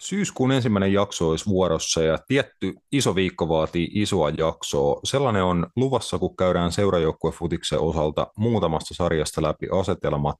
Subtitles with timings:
[0.00, 5.00] Syyskuun ensimmäinen jakso olisi vuorossa ja tietty iso viikko vaatii isoa jaksoa.
[5.04, 10.36] Sellainen on luvassa, kun käydään seurajoukkuefutiksen osalta muutamasta sarjasta läpi asetelmat,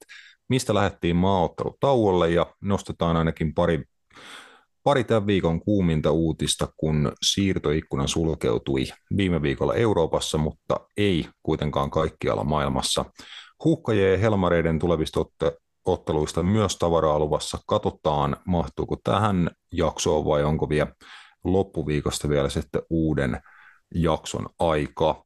[0.49, 3.83] mistä lähdettiin maaottelutauolle ja nostetaan ainakin pari,
[4.83, 8.85] pari tämän viikon kuuminta uutista, kun siirtoikkuna sulkeutui
[9.17, 13.05] viime viikolla Euroopassa, mutta ei kuitenkaan kaikkialla maailmassa.
[13.63, 15.19] Huuhkajien ja helmareiden tulevista
[15.85, 17.57] otteluista myös tavaraa luvassa.
[17.67, 20.93] Katsotaan, mahtuuko tähän jaksoon vai onko vielä
[21.43, 23.41] loppuviikosta vielä sitten uuden
[23.95, 25.25] jakson aika.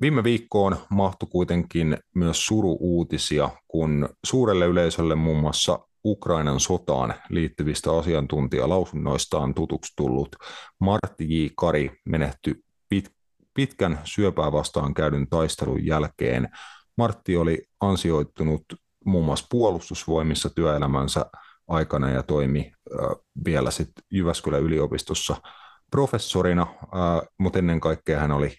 [0.00, 9.54] Viime viikkoon mahtui kuitenkin myös suru-uutisia, kun suurelle yleisölle muun muassa Ukrainan sotaan liittyvistä asiantuntijalausunnoistaan
[9.54, 10.36] tutuksi tullut
[10.80, 11.46] Martti J.
[11.56, 12.54] Kari menehtyi
[12.94, 13.12] pit-
[13.54, 16.48] pitkän syöpää vastaan käydyn taistelun jälkeen.
[16.98, 18.64] Martti oli ansioittunut
[19.04, 21.26] muun muassa puolustusvoimissa työelämänsä
[21.68, 22.72] aikana ja toimi
[23.44, 25.36] vielä sitten Jyväskylän yliopistossa
[25.90, 26.66] professorina,
[27.38, 28.54] mutta ennen kaikkea hän oli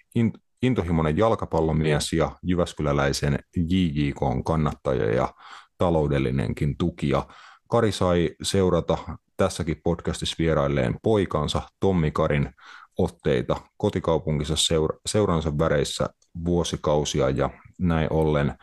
[0.61, 5.33] intohimoinen jalkapallomies ja Jyväskyläläisen JJK kannattaja ja
[5.77, 7.27] taloudellinenkin tukija.
[7.69, 8.97] Kari sai seurata
[9.37, 12.49] tässäkin podcastissa vierailleen poikansa Tommi Karin
[12.97, 16.09] otteita kotikaupunkinsa seura- seuransa väreissä
[16.45, 17.49] vuosikausia ja
[17.79, 18.53] näin ollen–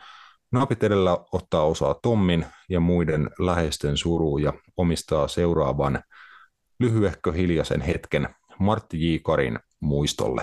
[0.51, 6.03] Napit edellä ottaa osaa Tommin ja muiden läheisten suruun ja omistaa seuraavan
[6.79, 9.17] lyhyehkö hiljaisen hetken Martti J.
[9.23, 10.41] Karin muistolle.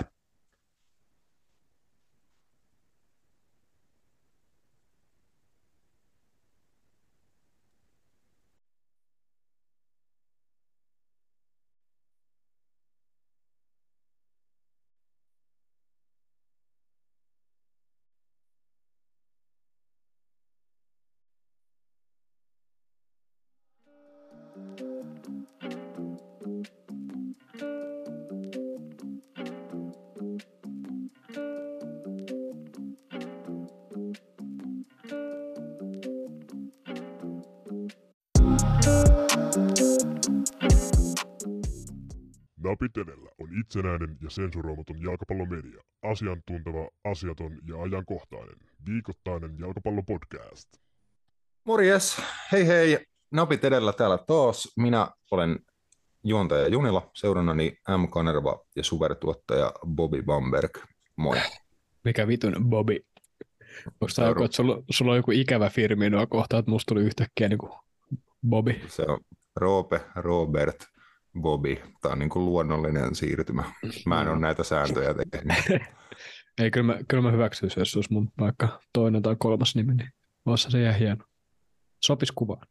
[44.25, 45.81] Ja sensuroimaton jalkapallomedia.
[46.01, 48.55] Asiantunteva, asiaton ja ajankohtainen.
[48.85, 50.69] Viikoittainen jalkapallopodcast.
[51.63, 52.21] Morjes,
[52.51, 53.05] hei hei.
[53.31, 54.73] Napit edellä täällä taas.
[54.77, 55.59] Minä olen
[56.23, 58.07] juontaja Junila, seurannani M.
[58.11, 60.77] Kanerva ja supertuottaja Bobby Bamberg.
[61.15, 61.37] Moi.
[62.03, 62.97] Mikä vitun Bobby?
[63.85, 67.03] Onko tämä joku, että sulla, sulla, on joku ikävä firmi noin kohta, että musta tuli
[67.05, 67.71] yhtäkkiä niin kuin
[68.49, 68.81] Bobby?
[68.87, 69.19] Se on
[69.55, 70.85] Roope, Robert,
[71.41, 71.75] Bobby.
[72.01, 73.63] Tämä on niin kuin luonnollinen siirtymä.
[74.05, 75.57] Mä en ole näitä sääntöjä tehnyt.
[76.61, 80.09] Ei, kyllä mä, kyllä mä hyväksyisin, jos olisi mun vaikka toinen tai kolmas nimi, niin
[80.45, 81.25] voisi se jää hieno.
[82.03, 82.67] Sopis kuvaan.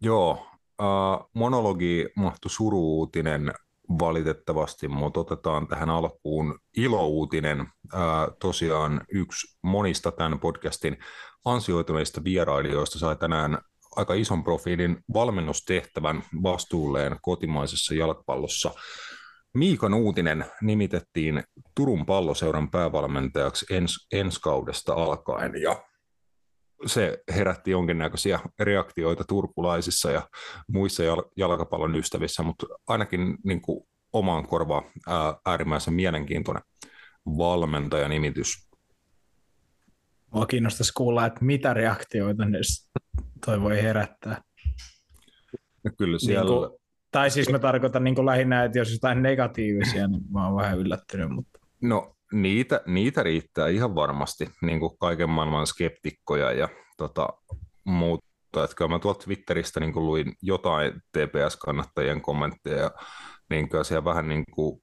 [0.00, 0.46] Joo,
[0.82, 3.52] äh, monologi mahtui suruutinen
[3.98, 7.60] valitettavasti, mutta otetaan tähän alkuun ilouutinen.
[7.60, 8.00] Äh,
[8.40, 10.98] tosiaan yksi monista tämän podcastin
[11.44, 13.58] ansioituneista vierailijoista sai tänään
[13.96, 18.74] aika ison profiilin valmennustehtävän vastuulleen kotimaisessa jalkapallossa.
[19.54, 21.42] Miika Nuutinen nimitettiin
[21.74, 25.82] Turun palloseuran päävalmentajaksi ens, ensi kaudesta alkaen ja
[26.86, 30.28] se herätti jonkinnäköisiä reaktioita turkulaisissa ja
[30.68, 31.02] muissa
[31.36, 34.84] jalkapallon ystävissä, mutta ainakin niin kuin omaan korvaan
[35.46, 36.62] äärimmäisen mielenkiintoinen
[37.26, 38.71] valmentajanimitys.
[40.32, 42.58] Mua kiinnostaisi kuulla, että mitä reaktioita ne
[43.46, 44.42] toi voi herättää.
[45.84, 46.50] No kyllä siellä...
[46.50, 46.78] Niin kuin,
[47.10, 50.78] tai siis mä tarkoitan niin kuin lähinnä, että jos jotain negatiivisia, niin mä oon vähän
[50.78, 51.30] yllättynyt.
[51.30, 51.58] Mutta...
[51.82, 57.28] No niitä, niitä riittää ihan varmasti, niin kuin kaiken maailman skeptikkoja ja tota,
[57.84, 58.24] muuta.
[58.64, 62.90] Että kyllä mä tuolta Twitteristä niin kuin luin jotain TPS-kannattajien kommentteja ja
[63.50, 64.82] niin kyllä siellä vähän niin kuin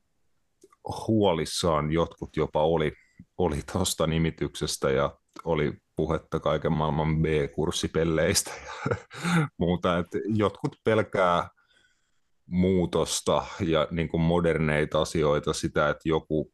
[1.07, 2.93] huolissaan jotkut jopa oli,
[3.37, 8.95] oli tuosta nimityksestä ja oli puhetta kaiken maailman B-kurssipelleistä ja
[9.57, 9.97] muuta.
[9.97, 11.49] Että jotkut pelkää
[12.45, 16.53] muutosta ja niin kuin moderneita asioita, sitä, että joku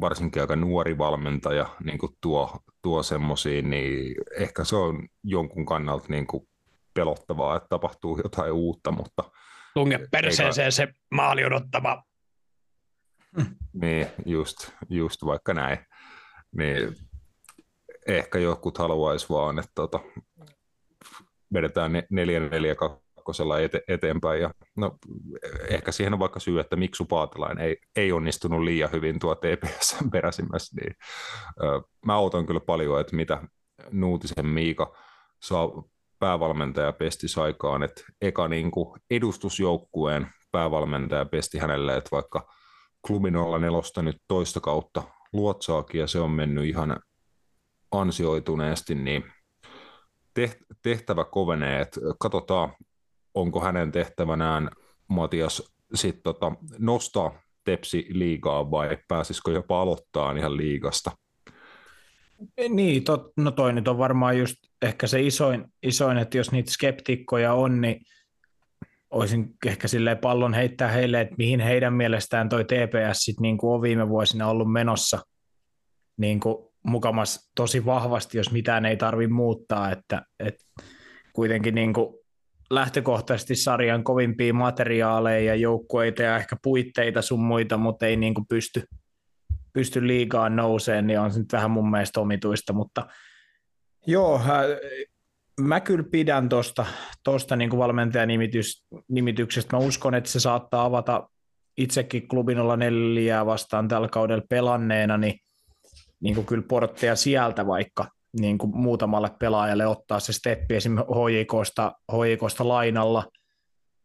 [0.00, 6.06] varsinkin aika nuori valmentaja niin kuin tuo, tuo semmoisia, niin ehkä se on jonkun kannalta
[6.08, 6.48] niin kuin
[6.94, 9.22] pelottavaa, että tapahtuu jotain uutta, mutta...
[9.74, 12.02] Tunge perseeseen se maali odottava.
[13.72, 15.78] Niin, just, just vaikka näin.
[16.56, 16.96] Niin
[18.06, 20.00] ehkä jotkut haluaisi vaan, että tota,
[21.54, 21.96] vedetään 4-4
[22.76, 24.40] kakkosella ete, eteenpäin.
[24.40, 24.98] Ja, no,
[25.68, 29.96] ehkä siihen on vaikka syy, että Miksu Paatelain ei, ei onnistunut liian hyvin tuo TPS
[30.12, 30.76] peräsimmässä.
[30.80, 30.94] Niin,
[31.62, 33.42] ö, mä odotan kyllä paljon, että mitä
[33.90, 34.96] Nuutisen Miika
[35.42, 35.68] saa
[36.18, 42.52] päävalmentaja pesti aikaan, että eka niin kuin edustusjoukkueen päävalmentaja pesti hänelle, että vaikka
[43.06, 45.02] klubi 04 nyt toista kautta
[45.32, 46.96] luotsaakin ja se on mennyt ihan
[47.90, 49.24] ansioituneesti, niin
[50.82, 52.72] tehtävä kovenee, että katsotaan,
[53.34, 54.70] onko hänen tehtävänään
[55.08, 55.62] Matias
[55.94, 61.10] sit tota, nostaa Tepsi liigaa vai pääsisikö jopa aloittaa ihan liigasta?
[62.68, 66.70] Niin, tot, no toi nyt on varmaan just ehkä se isoin, isoin, että jos niitä
[66.70, 68.00] skeptikkoja on, niin
[69.10, 73.74] olisin ehkä silleen pallon heittää heille, että mihin heidän mielestään toi TPS sit niin kuin
[73.74, 75.18] on viime vuosina ollut menossa
[76.16, 76.56] niin kuin
[76.86, 80.64] mukamas tosi vahvasti, jos mitään ei tarvi muuttaa, että, että
[81.32, 82.14] kuitenkin niin kuin
[82.70, 88.46] lähtökohtaisesti sarjan kovimpia materiaaleja ja joukkueita ja ehkä puitteita sun muita, mutta ei niin kuin
[88.46, 88.82] pysty,
[89.72, 93.06] pysty liigaan nouseen, niin on se nyt vähän mun mielestä omituista, mutta
[94.06, 94.40] joo,
[95.60, 96.86] mä kyllä pidän tuosta
[97.24, 99.76] tosta niin valmentajanimityksestä.
[99.76, 101.28] Mä uskon, että se saattaa avata
[101.76, 105.40] itsekin klubin olla neljää vastaan tällä kaudella pelanneena, niin,
[106.20, 108.08] niin kuin kyllä portteja sieltä vaikka
[108.40, 110.96] niin kuin muutamalle pelaajalle ottaa se steppi esim.
[110.96, 111.92] HJKsta,
[112.58, 113.24] lainalla,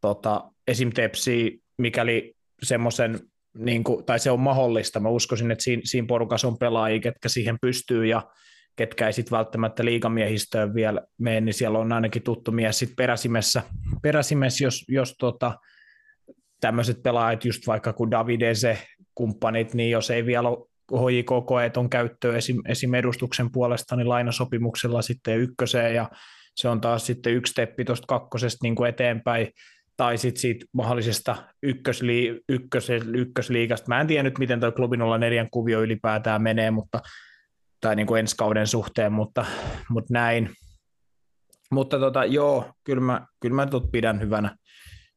[0.00, 0.90] tota, esim.
[0.90, 3.20] Tepsi, mikäli semmoisen,
[3.58, 7.56] niin tai se on mahdollista, mä uskoisin, että siinä, siinä porukassa on pelaajia, ketkä siihen
[7.60, 8.22] pystyy ja
[8.76, 13.62] ketkä ei sitten välttämättä liigamiehistöön vielä mene, niin siellä on ainakin tuttu mies sitten peräsimessä,
[14.02, 15.58] peräsimessä jos, jos tota,
[16.60, 18.78] tämmöiset pelaajat, just vaikka kuin Davidese,
[19.14, 21.30] kumppanit, niin jos ei vielä ole HJK
[21.76, 22.94] on käyttöön esim, esim.
[22.94, 26.10] edustuksen puolesta niin lainasopimuksella sitten ykköseen ja
[26.56, 29.48] se on taas sitten yksi steppi tuosta kakkosesta niin kuin eteenpäin
[29.96, 33.88] tai sitten siitä mahdollisesta ykkösli, ykkös, ykkösliigasta.
[33.88, 37.00] Mä en tiedä nyt, miten tuo klubin olla neljän kuvio ylipäätään menee, mutta
[37.80, 39.44] tai niin kuin ensi kauden suhteen, mutta,
[39.88, 40.50] mutta näin.
[41.70, 44.56] Mutta tota, joo, kyllä mä, kyllä mä pidän hyvänä,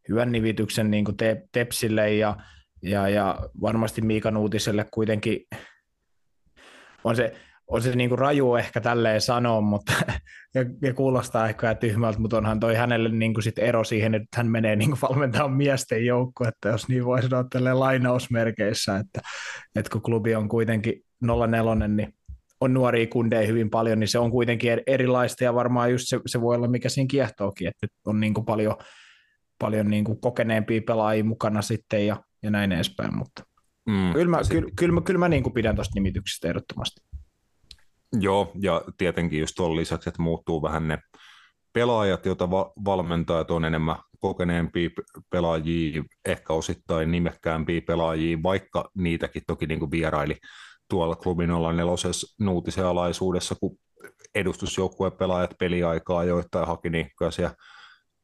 [0.09, 2.37] hyvän nivityksen niin kuin te, Tepsille ja,
[2.81, 5.39] ja, ja varmasti Miikan uutiselle kuitenkin
[7.03, 7.33] on se,
[7.67, 9.93] on se niin kuin raju ehkä tälleen sanoa, mutta,
[10.55, 14.37] ja, ja kuulostaa ehkä tyhmältä, mutta onhan toi hänelle niin kuin sit ero siihen, että
[14.37, 19.21] hän menee niin kuin valmentamaan miesten joukko, että jos niin voi sanoa tälleen lainausmerkeissä, että,
[19.75, 22.13] että kun klubi on kuitenkin 04, niin
[22.61, 26.41] on nuoria kundeja hyvin paljon, niin se on kuitenkin erilaista ja varmaan just se, se
[26.41, 28.75] voi olla mikä siinä kiehtookin, että on niin kuin paljon,
[29.59, 33.43] paljon niin kuin kokeneempia pelaajia mukana sitten ja, ja näin edespäin, mutta
[33.85, 37.01] mm, kyllä mä, kyllä, kyllä mä, kyllä mä niin kuin pidän tuosta nimityksestä ehdottomasti.
[38.19, 40.99] Joo, ja tietenkin just tuon lisäksi, että muuttuu vähän ne
[41.73, 44.89] pelaajat, joita va- valmentajat on enemmän kokeneempia
[45.29, 50.37] pelaajia, ehkä osittain nimekkäämpiä pelaajia, vaikka niitäkin toki niin kuin vieraili
[50.89, 51.83] tuolla klubin 04
[52.39, 53.77] nuutisen alaisuudessa, kun
[54.35, 57.51] edustusjoukkueen pelaajat peliaikaa joittain haki niikkaisia.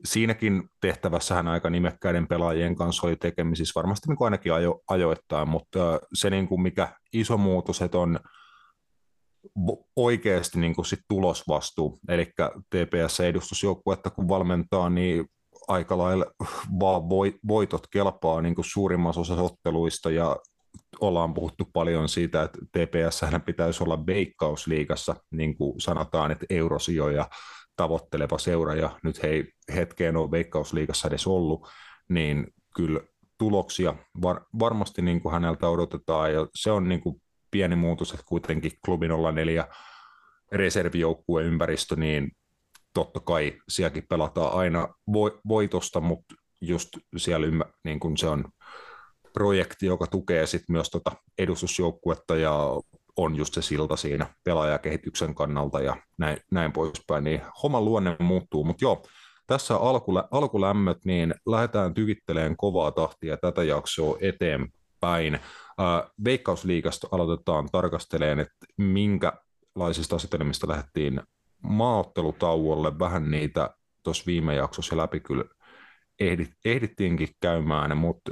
[0.04, 5.50] Siinäkin tehtävässä hän aika nimekkäiden pelaajien kanssa oli tekemisissä, varmasti niin kuin ainakin ajo, ajoittain,
[5.50, 8.20] mutta se niin kuin mikä iso muutos, että on
[9.96, 12.34] oikeasti niin kuin sit tulosvastuu, eli
[12.76, 15.26] TPS-edustusjoukkuetta kun valmentaa, niin
[15.68, 16.26] aika lailla
[16.80, 17.02] vaan
[17.48, 20.12] voitot kelpaa niin kuin suurimmassa osassa otteluista.
[20.12, 20.38] Ja
[21.02, 27.30] ollaan puhuttu paljon siitä, että TPS pitäisi olla veikkausliigassa, niin kuin sanotaan, että eurosijoja
[27.82, 31.68] tavoitteleva seura, ja nyt hei hetkeen on veikkausliigassa edes ollut,
[32.10, 33.00] niin kyllä
[33.38, 37.22] tuloksia var, varmasti niin kuin häneltä odotetaan, ja se on niin kuin
[37.52, 39.68] pieni muutos, että kuitenkin klubin olla neljä
[40.52, 42.32] reservijoukkueen ympäristö, niin
[42.94, 44.88] totta kai sielläkin pelataan aina
[45.48, 48.46] voitosta, mutta just siellä ymmär, niin kuin se on
[49.34, 52.60] projekti, joka tukee sit myös tota edustusjoukkuetta ja
[53.18, 58.64] on just se silta siinä pelaajakehityksen kannalta ja näin, näin poispäin, niin homman luonne muuttuu,
[58.64, 59.04] mutta joo,
[59.48, 65.40] tässä alkulä, alkulämmöt, niin lähdetään tykitteleen kovaa tahtia tätä jaksoa eteenpäin.
[66.24, 71.22] Veikkausliigasta aloitetaan tarkasteleen, että minkälaisista asetelmista lähdettiin
[71.64, 73.70] maaottelutauolle, vähän niitä
[74.04, 75.46] tuossa viime jaksossa läpi kyllä
[76.20, 78.32] ehdit, ehdittiinkin käymään, mutta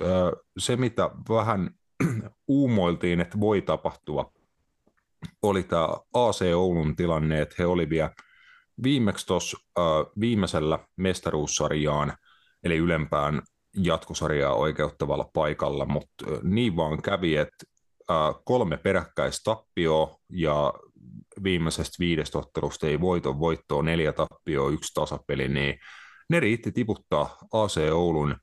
[0.57, 1.69] se mitä vähän
[2.47, 4.31] uumoiltiin, että voi tapahtua,
[5.41, 8.11] oli tämä AC Oulun tilanne, että he oli vielä
[8.83, 9.57] viimeksi tuossa
[10.19, 12.13] viimeisellä mestaruussarjaan,
[12.63, 13.41] eli ylempään
[13.77, 17.65] jatkosarjaa oikeuttavalla paikalla, mutta niin vaan kävi, että
[18.45, 20.73] kolme peräkkäistappioa ja
[21.43, 25.79] viimeisestä viidestä ottelusta ei voiton voittoa, neljä tappioa, yksi tasapeli, niin
[26.29, 28.35] ne riitti tiputtaa AC Oulun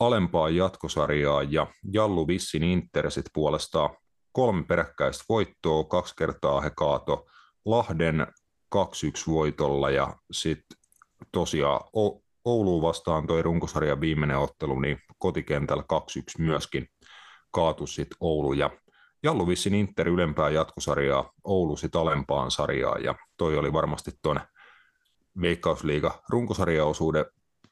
[0.00, 3.90] alempaa jatkosarjaa ja Jallu Vissin Intersit puolestaan
[4.36, 7.26] kolme peräkkäistä voittoa, kaksi kertaa he kaato
[7.64, 8.26] Lahden
[8.76, 8.78] 2-1
[9.26, 10.78] voitolla ja sitten
[11.32, 11.80] tosiaan
[12.44, 15.86] Ouluun vastaan toi runkosarjan viimeinen ottelu, niin kotikentällä 2-1
[16.38, 16.88] myöskin
[17.50, 18.70] kaatu sitten Oulu ja
[19.22, 24.42] Jallu Vissin Inter ylempää jatkosarjaa, Oulu sitten alempaan sarjaan ja toi oli varmasti tuonne
[25.40, 27.24] Veikkausliiga runkosarjaosuuden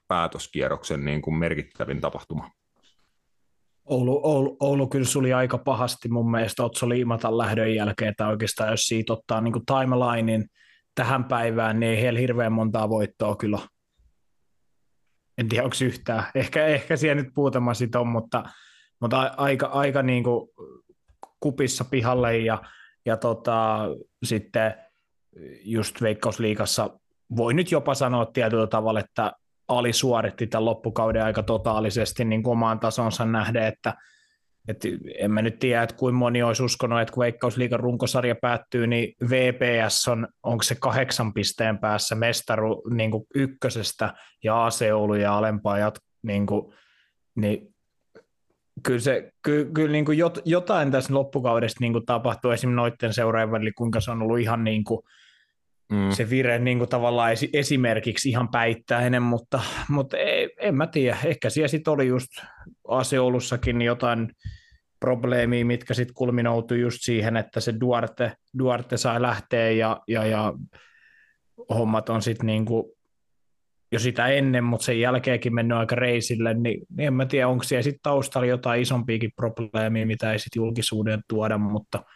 [0.09, 2.51] päätöskierroksen niin kuin merkittävin tapahtuma.
[3.85, 8.71] Oulu, Oulu, Oulu kyllä suli aika pahasti mun mielestä Otso Liimatan lähdön jälkeen, että oikeastaan
[8.71, 10.45] jos siitä ottaa niin kuin timelinein
[10.95, 13.59] tähän päivään, niin ei heillä hirveän montaa voittoa kyllä.
[15.39, 18.45] En tiedä onko yhtään, ehkä, ehkä siellä nyt muutama sit on, mutta,
[19.01, 20.49] mutta aika, aika niin kuin
[21.41, 22.63] kupissa pihalle ja,
[23.07, 23.79] ja tota,
[24.25, 24.75] sitten
[25.65, 26.91] just Veikkausliigassa
[27.37, 29.33] voi nyt jopa sanoa tietyllä tavalla, että
[29.69, 33.95] alisuoritti tämän loppukauden aika totaalisesti niin omaan tasonsa nähden, että
[34.69, 34.85] et
[35.19, 39.15] en mä nyt tiedä, että kuinka moni olisi uskonut, että kun Veikkausliigan runkosarja päättyy, niin
[39.31, 45.39] VPS on, onko se kahdeksan pisteen päässä mestaru niin kuin ykkösestä ja AC Oulu ja
[45.39, 46.75] alempaa jat, niin, kuin,
[47.35, 47.75] niin
[48.83, 53.15] kyllä, se, kyllä, kyllä niin kuin jot, jotain tässä loppukaudesta niin kuin tapahtuu esimerkiksi noiden
[53.15, 55.01] seuraajien välillä, kuinka se on ollut ihan niin kuin,
[55.95, 56.11] mm.
[56.11, 61.17] se vire niin kuin tavallaan esi- esimerkiksi ihan päittäinen, mutta, mutta ei, en mä tiedä,
[61.25, 62.31] ehkä siellä sitten oli just
[62.89, 64.29] Aseolussakin jotain
[65.01, 70.53] probleemia, mitkä sitten kulminoutui just siihen, että se Duarte, Duarte sai lähteä ja, ja, ja
[71.75, 72.85] hommat on sitten niin kuin
[73.93, 77.65] jo sitä ennen, mutta sen jälkeenkin mennyt aika reisille, niin, niin en mä tiedä, onko
[77.65, 82.03] siellä sitten taustalla jotain isompiakin probleemia, mitä ei sitten julkisuuden tuoda, mutta–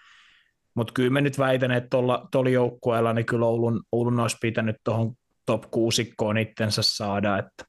[0.79, 1.89] mutta kyllä mä nyt väitän, että
[2.31, 5.13] tuolla joukkueella niin kyllä Oulun, Oulun olisi pitänyt tuohon
[5.47, 7.39] top kuusikkoon itsensä saada.
[7.39, 7.65] Että.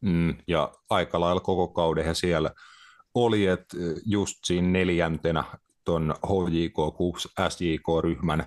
[0.00, 2.50] Mm, ja aika lailla koko kauden he siellä
[3.14, 3.76] oli, että
[4.06, 5.44] just siinä neljäntenä
[5.84, 8.46] tuon HJK, KUPS, SJK-ryhmän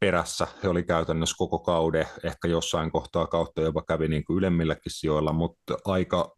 [0.00, 0.46] perässä.
[0.62, 5.32] He oli käytännössä koko kauden, ehkä jossain kohtaa kautta jopa kävi niin kuin ylemmilläkin sijoilla,
[5.32, 6.36] mutta aika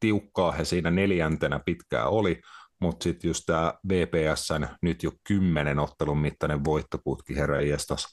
[0.00, 2.40] tiukkaa he siinä neljäntenä pitkään oli
[2.82, 8.06] mutta sitten just tämä VPSn nyt jo kymmenen ottelun mittainen voittoputki herra Iestas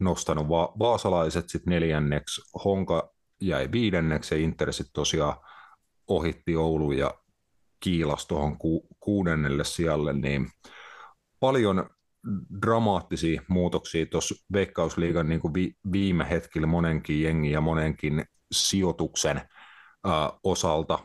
[0.00, 5.36] nostanut va- vaasalaiset sitten neljänneksi, Honka jäi viidenneksi ja Inter sitten tosiaan
[6.08, 7.14] ohitti Oulu ja
[7.80, 10.48] kiilas tuohon ku- kuudennelle sijalle, niin
[11.40, 11.90] paljon
[12.62, 19.40] dramaattisia muutoksia tuossa Veikkausliigan niin vi- viime hetkellä monenkin jengi ja monenkin sijoituksen
[20.44, 20.98] osalta.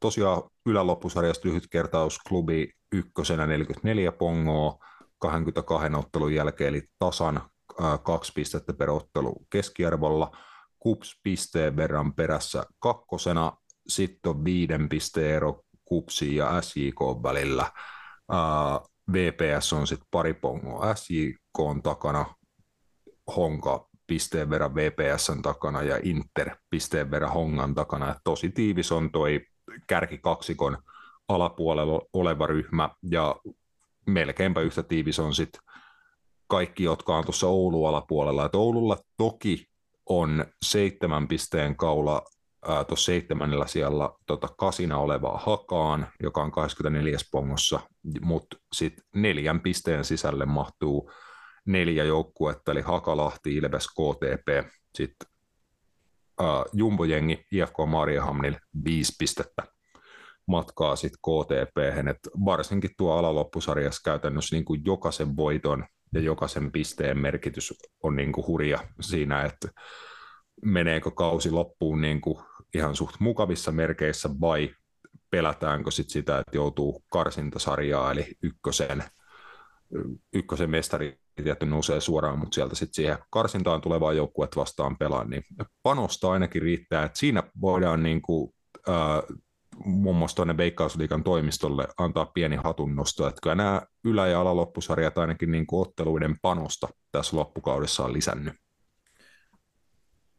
[0.00, 4.78] Tosiaan yläloppusarjasta lyhyt kertaus klubi ykkösenä 44 pongoa
[5.18, 7.42] 22 ottelun jälkeen, eli tasan
[8.02, 10.36] kaksi pistettä per ottelu keskiarvolla.
[10.78, 13.52] Kups pisteen verran perässä kakkosena,
[13.88, 17.72] sitten on viiden pisteen ero Kupsi ja SJK välillä.
[19.12, 22.34] VPS on sitten pari pongoa SJK on takana,
[23.36, 28.10] Honka pisteen verran VPSn takana ja Inter pisteen verran Hongan takana.
[28.10, 29.40] Et tosi tiivis on toi
[29.86, 30.78] kärkikaksikon
[31.28, 33.36] alapuolella oleva ryhmä ja
[34.06, 35.62] melkeinpä yhtä tiivis on sitten
[36.46, 38.46] kaikki, jotka on tuossa Oulu alapuolella.
[38.46, 39.66] Et Oululla toki
[40.06, 42.22] on seitsemän pisteen kaula
[42.88, 47.80] tuossa seitsemännellä siellä tota, kasina olevaa Hakaan, joka on 24 pongossa,
[48.20, 51.10] mutta sitten neljän pisteen sisälle mahtuu
[51.64, 55.28] neljä joukkuetta, eli Hakalahti, Ilves, KTP, sitten
[56.40, 59.62] uh, Jumbo-jengi IFK Mariahamnille viisi pistettä
[60.46, 61.78] matkaa sitten KTP,
[62.10, 68.32] että varsinkin tuo alaloppusarjassa käytännössä niin kuin jokaisen voiton ja jokaisen pisteen merkitys on niin
[68.32, 69.68] kuin hurja siinä, että
[70.64, 72.38] meneekö kausi loppuun niin kuin
[72.74, 74.74] ihan suht mukavissa merkeissä vai
[75.30, 79.04] pelätäänkö sit sitä, että joutuu karsintasarjaa eli ykkösen,
[80.32, 85.42] ykkösen mestari tietty nousee suoraan, mutta sieltä sitten siihen karsintaan tulevaan joukkuet vastaan pelaa, niin
[85.82, 88.52] panosta ainakin riittää, että siinä voidaan niin kuin,
[88.88, 89.38] äh,
[89.84, 95.52] muun muassa tuonne Veikkausliikan toimistolle antaa pieni hatunnosto, että kyllä nämä ylä- ja alaloppusarjat ainakin
[95.52, 98.54] niin kuin otteluiden panosta tässä loppukaudessa on lisännyt.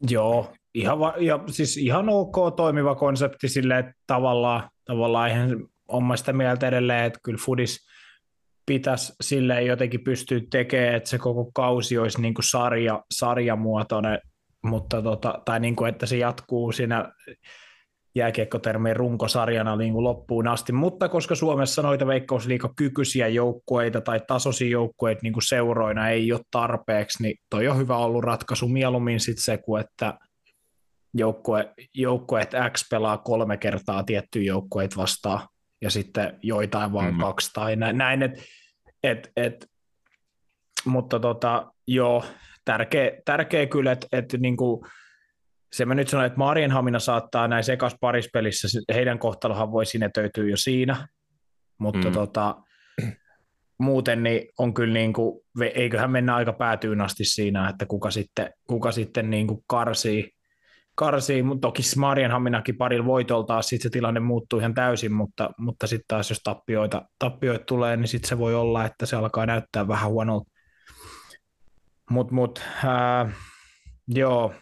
[0.10, 6.18] Joo, ihan, va- ja siis ihan ok toimiva konsepti sille, että tavallaan, tavallaan ihan on
[6.18, 7.88] sitä mieltä edelleen, että kyllä Fudis
[8.66, 14.20] pitäisi sille jotenkin pystyä tekemään, että se koko kausi olisi niin kuin sarja, sarjamuotoinen,
[14.64, 17.12] mutta tota, tai niin kuin, että se jatkuu siinä
[18.16, 25.20] jääkiekkotermien runkosarjana niin kuin loppuun asti, mutta koska Suomessa noita veikkausliikakykyisiä joukkueita tai tasoisia joukkueita
[25.24, 29.58] niin kuin seuroina ei ole tarpeeksi, niin toi on hyvä ollut ratkaisu mieluummin sit se,
[29.58, 30.14] kuin että
[31.14, 35.48] joukkue, joukkueet X pelaa kolme kertaa tiettyjä joukkueita vastaan
[35.84, 37.20] ja sitten joitain vaan mm.
[37.20, 38.44] kaksi tai näin, näin et,
[39.04, 39.72] et, et,
[40.86, 42.26] mutta tota, joo,
[42.66, 44.86] tärkeä, tärkeä kyllä, että et, niinku,
[45.74, 50.58] se mä nyt sanon, että Marienhamina saattaa näin sekas parispelissä, heidän kohtalohan voi sinetöityä jo
[50.58, 51.08] siinä,
[51.78, 52.14] mutta mm.
[52.14, 52.56] tota,
[53.78, 55.42] muuten niin on kyllä niin kuin,
[55.74, 60.32] eiköhän mennä aika päätyyn asti siinä, että kuka sitten, kuka sitten niin kuin karsii,
[60.96, 66.06] karsii, mutta toki Marienhaminakin parilla voitolta sitten se tilanne muuttuu ihan täysin, mutta, mutta sitten
[66.08, 70.10] taas jos tappioita, tappioita tulee, niin sitten se voi olla, että se alkaa näyttää vähän
[70.12, 70.52] huonolta.
[72.10, 73.36] Mutta mut, äh,
[74.08, 74.54] joo,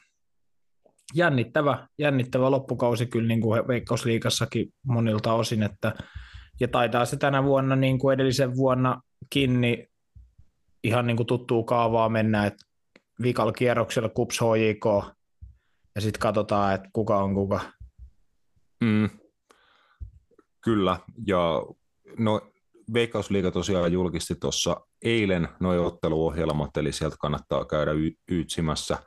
[1.13, 5.93] jännittävä, jännittävä loppukausi kyllä niin kuin Veikkausliikassakin monilta osin, että
[6.59, 9.87] ja taitaa se tänä vuonna niin kuin edellisen vuonnakin niin
[10.83, 12.65] ihan niin kuin tuttuu kaavaa mennä, että
[13.21, 15.15] viikalla kierroksella KUPS HJK
[15.95, 17.59] ja sitten katsotaan, että kuka on kuka.
[18.83, 19.09] Mm,
[20.63, 21.63] kyllä, ja
[22.19, 22.41] no,
[22.93, 28.97] Veikkausliiga tosiaan julkisti tuossa eilen noin otteluohjelmat, eli sieltä kannattaa käydä y- ytsimässä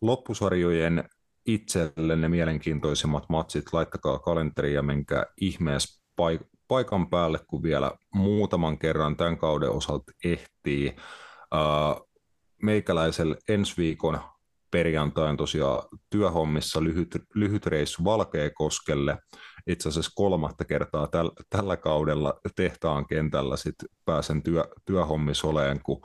[0.00, 1.08] loppusarjojen
[1.46, 8.78] itselle ne mielenkiintoisimmat matsit, laittakaa kalenteri ja menkää ihmeessä paik- paikan päälle, kun vielä muutaman
[8.78, 10.96] kerran tämän kauden osalta ehtii.
[11.54, 12.08] Uh,
[12.62, 14.20] meikäläisellä ensi viikon
[14.76, 19.18] perjantain tosiaan työhommissa lyhyt, lyhyt reissu Valkeakoskelle.
[19.66, 26.00] Itse asiassa kolmatta kertaa täl, tällä kaudella tehtaan kentällä sit pääsen työ, työhommissa oleen, kun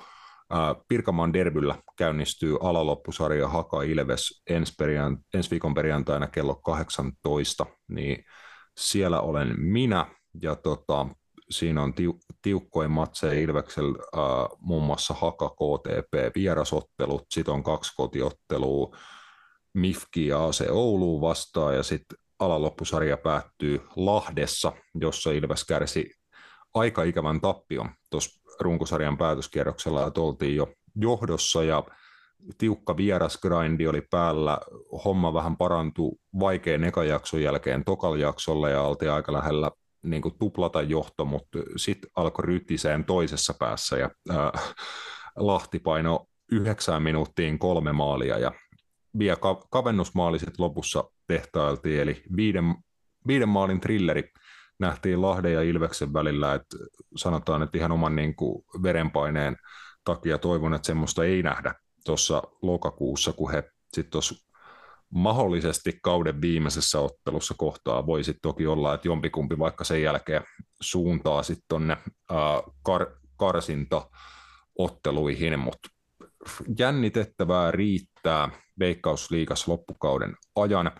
[0.87, 8.23] Pirkanmaan derbyllä käynnistyy alaloppusarja Haka Ilves ensi, perjan, ensi viikon perjantaina kello 18, niin
[8.77, 10.05] siellä olen minä
[10.41, 11.07] ja tota,
[11.51, 17.91] siinä on tiu, tiukkoin matseja Ilveksellä äh, muun muassa Haka KTP vierasottelut, sitten on kaksi
[17.95, 18.97] kotiottelua
[19.73, 26.11] Mifki ja AC Ouluun vastaan ja sitten alaloppusarja päättyy Lahdessa, jossa Ilves kärsi
[26.73, 31.83] aika ikävän tappion tuossa runkosarjan päätöskierroksella, että oltiin jo johdossa ja
[32.57, 34.57] tiukka vierasgrindi oli päällä,
[35.05, 39.71] homma vähän parantui vaikean ekajakson jälkeen tokal jaksolla ja oltiin aika lähellä
[40.03, 44.51] niin kuin tuplata johto, mutta sitten alkoi rytiseen toisessa päässä ja ää,
[45.35, 48.51] Lahti paino yhdeksään minuuttiin kolme maalia ja
[49.19, 52.75] vielä ka- kavennusmaali lopussa tehtailtiin, eli viiden,
[53.27, 54.31] viiden maalin trilleri
[54.79, 56.77] nähtiin Lahden ja Ilveksen välillä, että
[57.15, 59.57] sanotaan, että ihan oman niin kuin verenpaineen
[60.03, 61.73] takia toivon, että semmoista ei nähdä
[62.05, 64.50] tuossa lokakuussa, kun he sitten tuossa
[65.11, 70.43] mahdollisesti kauden viimeisessä ottelussa kohtaa voisi toki olla, että jompikumpi vaikka sen jälkeen
[70.81, 71.97] suuntaa sitten tuonne
[72.89, 75.89] kar- karsintaotteluihin, mutta
[76.79, 80.87] jännitettävää riittää Veikkausliigas loppukauden ajan.
[80.87, 80.95] Ää,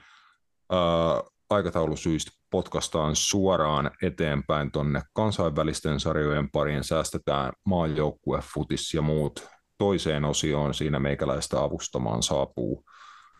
[1.49, 9.47] aikataulusyistä potkastaan suoraan eteenpäin tuonne kansainvälisten sarjojen pariin, säästetään maajoukkue, futis ja muut
[9.77, 12.83] toiseen osioon siinä meikäläistä avustamaan saapuu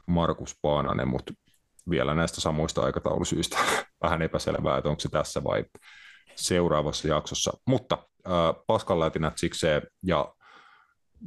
[0.08, 1.34] Markus Paananen, mutta
[1.90, 3.58] vielä näistä samoista aikataulusyistä
[4.04, 5.66] vähän epäselvää, että onko se tässä vai
[6.36, 7.54] seuraavassa jaksossa.
[7.68, 8.34] Mutta äh,
[8.68, 10.36] paskanlätinät sikseen ja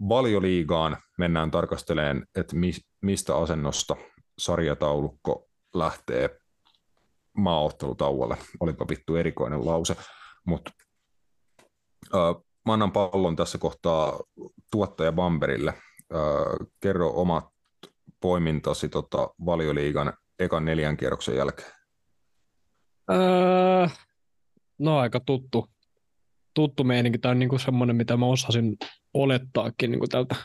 [0.08, 3.96] valioliigaan mennään tarkasteleen, että mi- mistä asennosta
[4.38, 6.38] sarjataulukko lähtee
[7.32, 8.36] maaottelutauolle.
[8.60, 9.96] Olipa vittu erikoinen lause,
[10.46, 10.70] mutta
[12.14, 14.20] äh, annan pallon tässä kohtaa
[14.70, 15.70] tuottaja Bamberille.
[15.70, 17.53] Äh, kerro omat
[18.24, 21.72] poimintasi tota, valioliigan ekan neljän kierroksen jälkeen?
[23.10, 23.88] Öö,
[24.78, 25.70] no aika tuttu,
[26.54, 27.18] tuttu meininki.
[27.18, 28.76] Tämä on niinku semmoinen, mitä mä osasin
[29.14, 30.36] olettaakin niinku tältä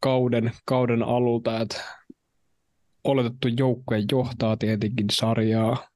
[0.00, 1.80] kauden, kauden alulta, että
[3.04, 5.88] oletettu joukkue johtaa tietenkin sarjaa.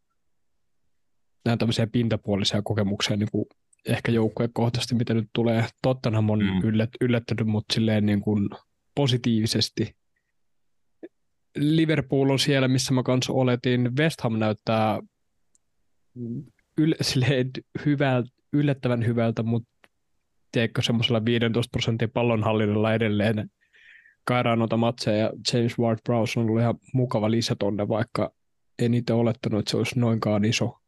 [1.44, 3.46] Nämä tämmöisiä pintapuolisia kokemuksia niin kuin
[3.86, 5.66] ehkä joukkuekohtaisesti, mitä nyt tulee.
[5.82, 6.60] Tottenham on mm.
[6.64, 8.48] yllät, yllättänyt mut silleen niin kuin
[8.94, 9.95] positiivisesti.
[11.56, 13.96] Liverpool on siellä, missä mä kanssa oletin.
[13.96, 15.00] West Ham näyttää
[16.80, 19.68] yl- hyvältä, yllättävän hyvältä, mutta
[20.52, 23.50] teekö semmoisella 15 prosentin pallonhallinnalla edelleen
[24.24, 28.32] kairaan noita matseja ja James Ward-Prowse on ollut ihan mukava lisä tonne, vaikka
[28.78, 30.78] en itse olettanut, että se olisi noinkaan iso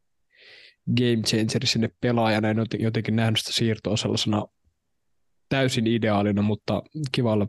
[0.97, 2.49] game changer sinne pelaajana.
[2.49, 4.45] En jotenkin nähnyt sitä siirtoa sellaisena
[5.49, 7.47] täysin ideaalina, mutta kiva olla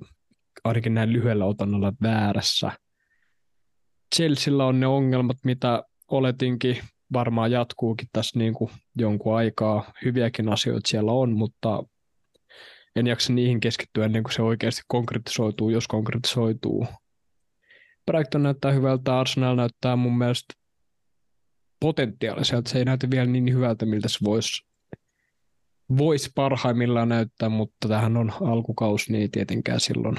[0.64, 2.72] ainakin näin lyhyellä otannalla väärässä.
[4.16, 6.77] Chelsealla on ne ongelmat, mitä oletinkin,
[7.12, 9.92] varmaan jatkuukin tässä niin kuin jonkun aikaa.
[10.05, 11.83] Hyviäkin asioita siellä on, mutta
[12.96, 16.87] en jaksa niihin keskittyä ennen kuin se oikeasti konkretisoituu, jos konkretisoituu.
[18.07, 20.55] Brighton näyttää hyvältä, Arsenal näyttää mun mielestä
[21.81, 22.70] potentiaaliselta.
[22.70, 24.66] Se ei näytä vielä niin hyvältä, miltä se voisi
[25.99, 30.16] vois parhaimmillaan näyttää, mutta tähän on alkukaus, niin ei tietenkään silloin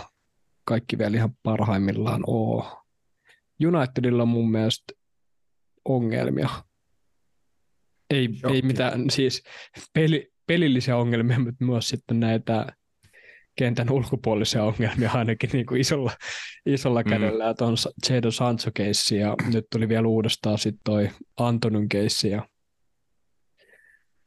[0.63, 2.80] kaikki vielä ihan parhaimmillaan ole.
[3.67, 4.93] Unitedilla on mun mielestä
[5.85, 6.49] ongelmia.
[8.09, 9.43] Ei, ei mitään, siis
[9.93, 12.65] peli, pelillisiä ongelmia, mutta myös sitten näitä
[13.55, 16.11] kentän ulkopuolisia ongelmia ainakin niin kuin isolla,
[16.65, 17.09] isolla mm.
[17.09, 17.49] kädellä.
[17.49, 17.75] Että on
[18.09, 22.47] Jadon Sancho keissi ja nyt tuli vielä uudestaan sitten toi Antonin keissi ja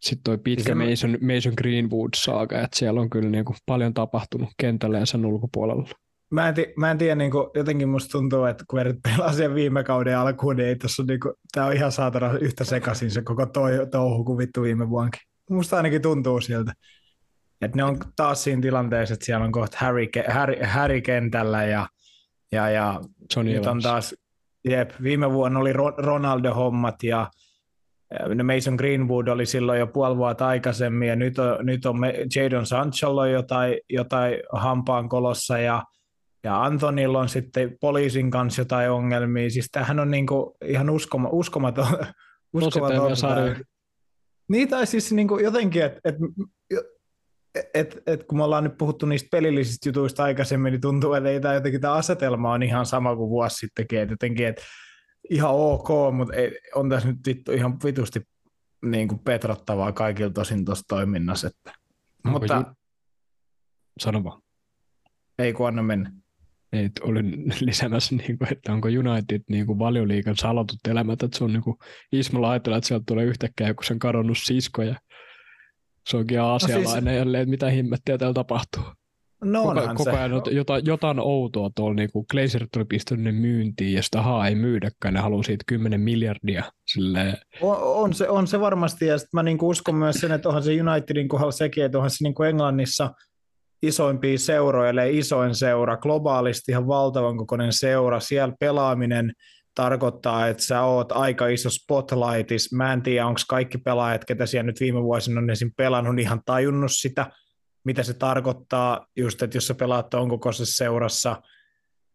[0.00, 4.48] sitten toi pitkä Mason, Mason Greenwood saaga, että siellä on kyllä niin kuin paljon tapahtunut
[4.56, 5.88] kentällä ja sen ulkopuolella.
[6.30, 9.54] Mä en, mä en tiedä, niin kuin, jotenkin musta tuntuu, että kun Verit pelaa sen
[9.54, 13.10] viime kauden alkuun, niin ei tässä on, niin kuin, tää on ihan saatana yhtä sekaisin
[13.10, 15.20] se koko toi, touhu kuin vittu viime vuonkin.
[15.50, 16.72] Musta ainakin tuntuu sieltä.
[17.60, 21.86] Että ne on taas siinä tilanteessa, että siellä on kohta Harry, Harry, Harry kentällä ja,
[22.52, 23.00] ja, ja
[23.36, 24.14] Johnny nyt on taas,
[24.64, 27.30] jep, viime vuonna oli Ronaldo-hommat ja
[28.44, 31.96] Mason Greenwood oli silloin jo puoli vuotta aikaisemmin ja nyt on, nyt on
[32.36, 35.82] Jadon Sancholla jotain, jotain hampaan kolossa ja,
[36.44, 39.50] ja Antonilla on sitten poliisin kanssa jotain ongelmia.
[39.50, 41.86] Siis tämähän on niinku ihan uskoma, uskomaton.
[42.52, 43.16] uskomaton
[44.48, 46.16] niin, tai siis niinku jotenkin, että et,
[47.74, 51.40] et, et, kun me ollaan nyt puhuttu niistä pelillisistä jutuista aikaisemmin, niin tuntuu, että ei
[51.40, 54.62] tämä jotenkin tämä asetelma on ihan sama kuin vuosi sittenkin, että jotenkin, että
[55.30, 58.20] ihan ok, mutta ei, on tässä nyt vittu ihan vitusti
[58.84, 61.46] niin kuin petrattavaa kaikilla tosin tuossa toiminnassa.
[61.46, 61.72] Että.
[62.24, 62.74] Onko mutta ju...
[64.00, 64.42] Sano vaan.
[65.38, 66.12] Ei kun anna mennä.
[66.74, 71.44] Ei, olin lisäämässä, niin kuin, että onko United niin kuin valioliikan salotut elämät, että se
[71.44, 71.76] on niin kuin
[72.12, 74.94] Ismo että sieltä tulee yhtäkkiä joku sen kadonnut sisko ja
[76.08, 77.18] se onkin asialainen no siis...
[77.18, 78.82] jälleen, että mitä himmettiä täällä tapahtuu.
[79.44, 80.50] No koko, koko ajan se.
[80.50, 84.54] jotain, jotain outoa tuolla, niin kuin Glazer tuli pistänyt ne myyntiin ja sitä haa ei
[84.54, 86.64] myydäkään, ne haluaa siitä 10 miljardia.
[86.86, 87.36] Silleen.
[87.60, 90.80] On, on, se, on se varmasti ja mä niin uskon myös sen, että onhan se
[90.80, 93.10] Unitedin kohdalla sekin, että onhan se niin kuin Englannissa
[93.86, 99.32] isoimpia seuroja, eli isoin seura, globaalisti ihan valtavan kokoinen seura, siellä pelaaminen
[99.74, 102.72] tarkoittaa, että sä oot aika iso spotlightis.
[102.72, 105.70] Mä en tiedä, onko kaikki pelaajat, ketä siellä nyt viime vuosina on esim.
[105.76, 107.26] pelannut, ihan tajunnut sitä,
[107.84, 111.42] mitä se tarkoittaa, just että jos sä pelaat tuon kokoisessa seurassa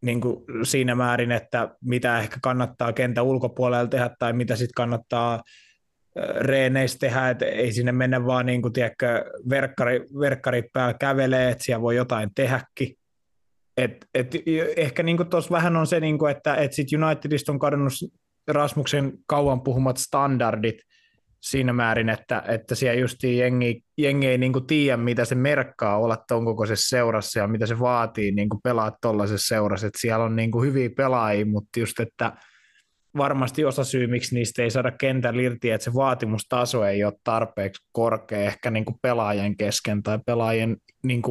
[0.01, 5.43] niin kuin siinä määrin, että mitä ehkä kannattaa kentän ulkopuolella tehdä tai mitä sitten kannattaa
[6.39, 11.63] reeneissä tehdä, että ei sinne mennä vaan niin kuin, tiedätkö, verkkari, verkkari päällä kävelee, että
[11.63, 12.95] siellä voi jotain tehdäkin.
[13.77, 14.35] Et, et,
[14.77, 17.93] ehkä niin tuossa vähän on se, niin kuin, että et sit Unitedista on kadonnut
[18.47, 20.77] Rasmuksen kauan puhumat standardit,
[21.41, 26.17] siinä määrin, että, että siellä just jengi, jengi ei niin tiedä, mitä se merkkaa olla
[26.27, 29.87] tuon kokoisessa seurassa ja mitä se vaatii niin pelaa tuollaisessa seurassa.
[29.87, 32.33] Että siellä on niin hyviä pelaajia, mutta just, että
[33.19, 37.83] varmasti osa syy, miksi niistä ei saada kentän irti, että se vaatimustaso ei ole tarpeeksi
[37.91, 41.21] korkea ehkä niin pelaajien kesken tai pelaajien niin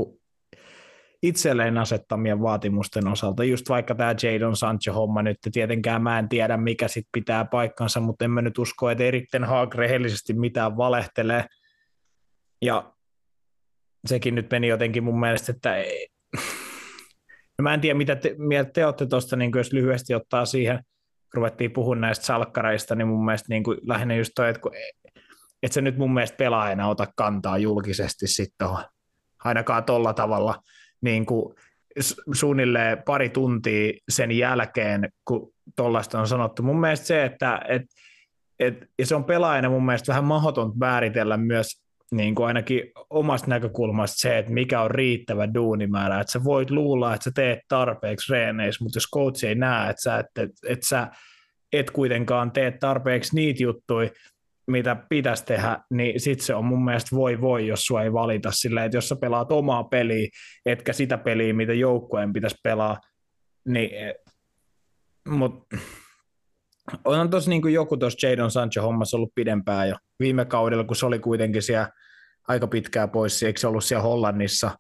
[1.23, 6.89] itselleen asettamien vaatimusten osalta, just vaikka tämä Jadon Sancho-homma nyt, tietenkään mä en tiedä, mikä
[6.89, 11.45] sitten pitää paikkansa, mutta en mä nyt usko, että Eritten Haag rehellisesti mitään valehtelee,
[12.63, 12.93] ja
[14.07, 16.09] sekin nyt meni jotenkin mun mielestä, että ei.
[17.59, 20.83] No mä en tiedä, mitä te, mieltä te olette tuosta, niin jos lyhyesti ottaa siihen,
[21.35, 24.73] ruvettiin puhumaan näistä salkkareista, niin mun mielestä niin kuin lähinnä just toi, että, kun,
[25.63, 28.69] että se nyt mun mielestä pelaajana ota kantaa julkisesti sitten
[29.45, 30.63] ainakaan tolla tavalla,
[31.01, 31.55] niin kuin
[32.33, 36.63] suunnilleen pari tuntia sen jälkeen, kun tuollaista on sanottu.
[36.63, 37.83] Mun mielestä se, että et,
[38.59, 41.83] et, ja se on pelaajana mun mielestä vähän mahdoton määritellä myös
[42.13, 46.21] niin kuin ainakin omasta näkökulmasta se, että mikä on riittävä duunimäärä.
[46.21, 50.03] Että sä voit luulla, että sä teet tarpeeksi reeneissä, mutta jos coach ei näe, että
[50.03, 51.09] sä, että, että sä
[51.73, 54.11] et kuitenkaan tee tarpeeksi niitä juttuja,
[54.67, 58.51] mitä pitäisi tehdä, niin sitten se on mun mielestä voi voi, jos sua ei valita
[58.53, 60.29] sillä, että jos sä pelaat omaa peliä,
[60.67, 63.01] etkä sitä peliä, mitä joukkueen pitäisi pelaa,
[63.69, 63.91] niin
[65.29, 65.67] mut,
[67.05, 71.07] on tuossa niin joku tuossa Jadon Sancho hommassa ollut pidempään jo viime kaudella, kun se
[71.07, 71.89] oli kuitenkin siellä
[72.49, 74.71] aika pitkää pois, eikö se ollut siellä Hollannissa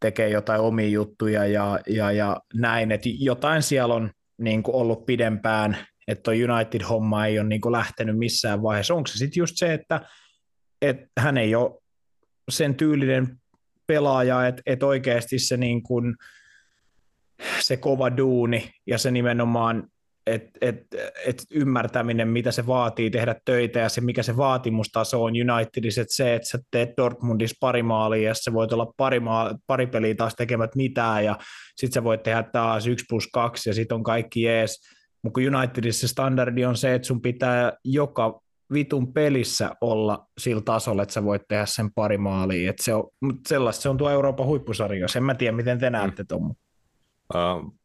[0.00, 5.76] tekee jotain omia juttuja ja, ja, ja näin, että jotain siellä on niin ollut pidempään,
[6.08, 8.94] että United-homma ei ole niin kuin lähtenyt missään vaiheessa.
[8.94, 10.00] Onko se sitten just se, että,
[10.82, 11.80] että hän ei ole
[12.50, 13.40] sen tyylinen
[13.86, 16.16] pelaaja, että, että oikeasti se, niin kuin,
[17.60, 19.88] se kova duuni ja se nimenomaan
[20.34, 20.76] et, et,
[21.26, 26.14] et ymmärtäminen, mitä se vaatii tehdä töitä ja se, mikä se vaatimustaso on Unitedissa, että
[26.14, 30.14] se, että sä teet Dortmundissa pari maalia ja sä voit olla pari, maa, pari peliä
[30.14, 31.38] taas tekemät mitään ja
[31.76, 34.80] sitten sä voit tehdä taas 1 plus 2 ja sitten on kaikki jees,
[35.22, 38.40] mutta Unitedissa standardi on se, että sun pitää joka
[38.72, 42.70] vitun pelissä olla sillä tasolla, että sä voit tehdä sen pari maalia.
[42.70, 45.06] Et se on, mutta sellaista se on tuo Euroopan huippusarja.
[45.16, 46.54] En mä tiedä, miten te näette tuon.
[47.34, 47.77] Uh,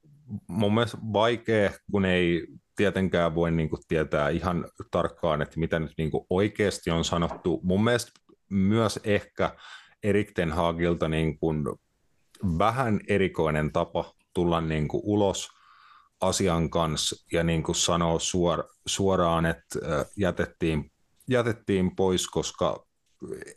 [0.47, 5.91] mun mielestä vaikea, kun ei tietenkään voi niin kuin tietää ihan tarkkaan, että mitä nyt
[5.97, 7.59] niin kuin oikeasti on sanottu.
[7.63, 8.11] Mun mielestä
[8.49, 9.55] myös ehkä
[10.03, 11.65] Erik Ten Hagilta niin kuin
[12.57, 15.47] vähän erikoinen tapa tulla niin kuin ulos
[16.21, 19.79] asian kanssa ja niin kuin sanoa suor, suoraan, että
[20.17, 20.91] jätettiin,
[21.29, 22.85] jätettiin pois, koska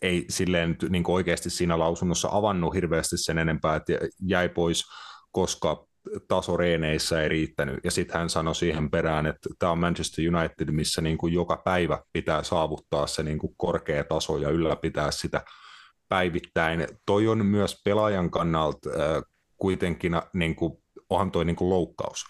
[0.03, 3.93] ei silleen niin kuin oikeasti siinä lausunnossa avannut hirveästi sen enempää, että
[4.27, 4.85] jäi pois,
[5.33, 5.86] koska
[6.29, 7.81] taso reeneissä ei riittänyt.
[7.85, 11.63] Ja sitten hän sanoi siihen perään, että tämä on Manchester United, missä niin kuin joka
[11.65, 15.45] päivä pitää saavuttaa se niin kuin korkea taso ja ylläpitää sitä
[16.09, 16.87] päivittäin.
[17.07, 19.23] Toi on myös pelaajan kannalta äh,
[19.57, 20.73] kuitenkin niin kuin,
[21.11, 22.25] onhan toi niin kuin loukkaus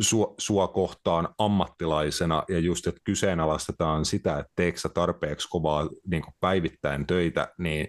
[0.00, 6.34] sua, sua kohtaan ammattilaisena ja just, että kyseenalaistetaan sitä, että teekö tarpeeksi kovaa niin kuin
[6.40, 7.88] päivittäin töitä, niin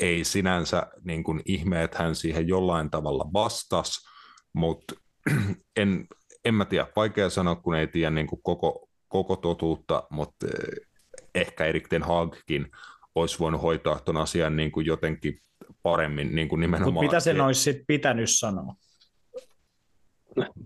[0.00, 4.11] ei sinänsä niin kuin ihme, että hän siihen jollain tavalla vastasi,
[4.52, 4.94] mutta
[5.76, 6.06] en,
[6.44, 10.86] en mä tiedä, vaikea sanoa, kun ei tiedä niin kuin koko, koko totuutta, mutta eh,
[11.34, 12.66] ehkä Erik Ten Hagkin
[13.14, 15.38] olisi voinut hoitaa tuon asian niin kuin jotenkin
[15.82, 16.92] paremmin niin kuin nimenomaan.
[16.94, 18.74] Mutta mitä sen olisi sit pitänyt sanoa?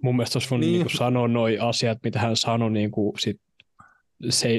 [0.02, 0.86] Mun mielestä olisi voinut niin.
[0.86, 3.40] Niin sanoa nuo asiat, mitä hän sanoi niin kuin sit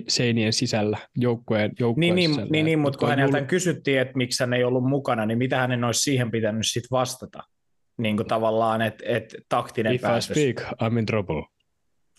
[0.07, 2.49] seinien sisällä, joukkueen, joukkueen niin, sisällä.
[2.51, 3.47] Niin, niin mutta kun häneltä mulla...
[3.47, 7.43] kysyttiin, että miksi hän ei ollut mukana, niin mitä hänen olisi siihen pitänyt sitten vastata?
[7.97, 10.29] Niin kuin tavallaan, että, että taktinen If päätös.
[10.29, 11.43] I speak, I'm in trouble.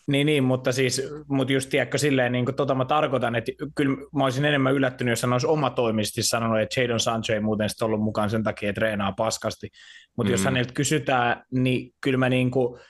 [0.09, 3.97] Niin, niin mutta siis, mutta just tiedätkö silleen, niin kuin tota mä tarkoitan, että kyllä
[4.17, 7.87] mä olisin enemmän yllättynyt, jos hän olisi omatoimisesti sanonut, että Jadon Sancho ei muuten sitten
[7.87, 9.69] ollut mukaan sen takia, että treenaa paskasti.
[10.17, 10.33] Mutta mm.
[10.33, 12.81] jos häneltä kysytään, niin kyllä mä niin kuin,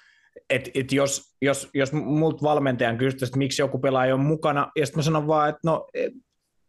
[0.50, 4.86] että et jos, jos, jos multa valmentajan kysyttäisiin, että miksi joku pelaaja on mukana, ja
[4.86, 6.12] sitten mä sanon vaan, että no et,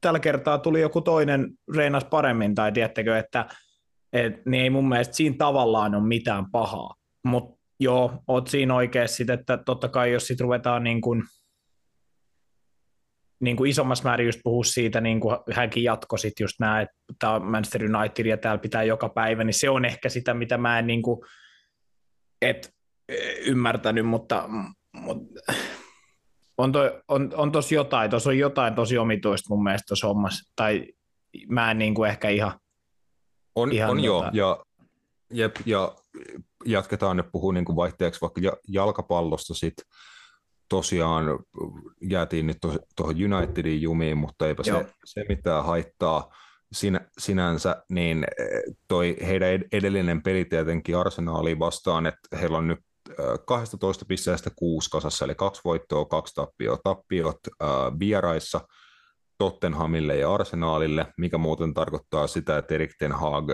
[0.01, 3.45] tällä kertaa tuli joku toinen reinas paremmin, tai tiedättekö, että
[4.13, 6.95] et, niin ei mun mielestä siinä tavallaan ole mitään pahaa.
[7.25, 11.23] Mutta joo, oot siinä oikeassa, että totta kai jos sitten ruvetaan niin kuin,
[13.39, 16.95] niin kuin isommassa määrin just puhua siitä, niin kuin hänkin jatkoi sitten just nämä, että
[17.19, 20.57] tämä on Manchester United ja täällä pitää joka päivä, niin se on ehkä sitä, mitä
[20.57, 21.19] mä en niin kuin,
[22.41, 22.73] et,
[23.45, 24.49] ymmärtänyt, mutta,
[24.93, 25.53] mutta
[26.57, 30.53] on, to, on, on tosi jotain, tuossa on jotain tosi omituista mun mielestä tuossa hommassa,
[30.55, 30.87] tai
[31.49, 32.59] mä en niin kuin ehkä ihan...
[33.61, 34.57] On, ihan on joo, ja,
[35.33, 35.95] jep, ja
[36.65, 39.85] jatketaan nyt puhua niin kuin vaihteeksi vaikka jalkapallosta sitten
[40.69, 41.25] tosiaan
[42.01, 42.57] jäätiin nyt
[42.95, 46.35] tuohon Unitedin jumiin, mutta eipä se, se mitään haittaa.
[46.71, 48.25] Sinä, sinänsä, niin
[48.87, 52.79] toi heidän edellinen peli tietenkin arsenaaliin vastaan, että heillä on nyt
[53.45, 56.77] 12 pisteestä kuusi kasassa, eli kaksi voittoa, kaksi tappioa.
[56.83, 57.69] Tappiot äh,
[57.99, 58.61] vieraissa
[59.39, 63.49] Tottenhamille ja Arsenaalille, mikä muuten tarkoittaa sitä, että Erik Ten Hag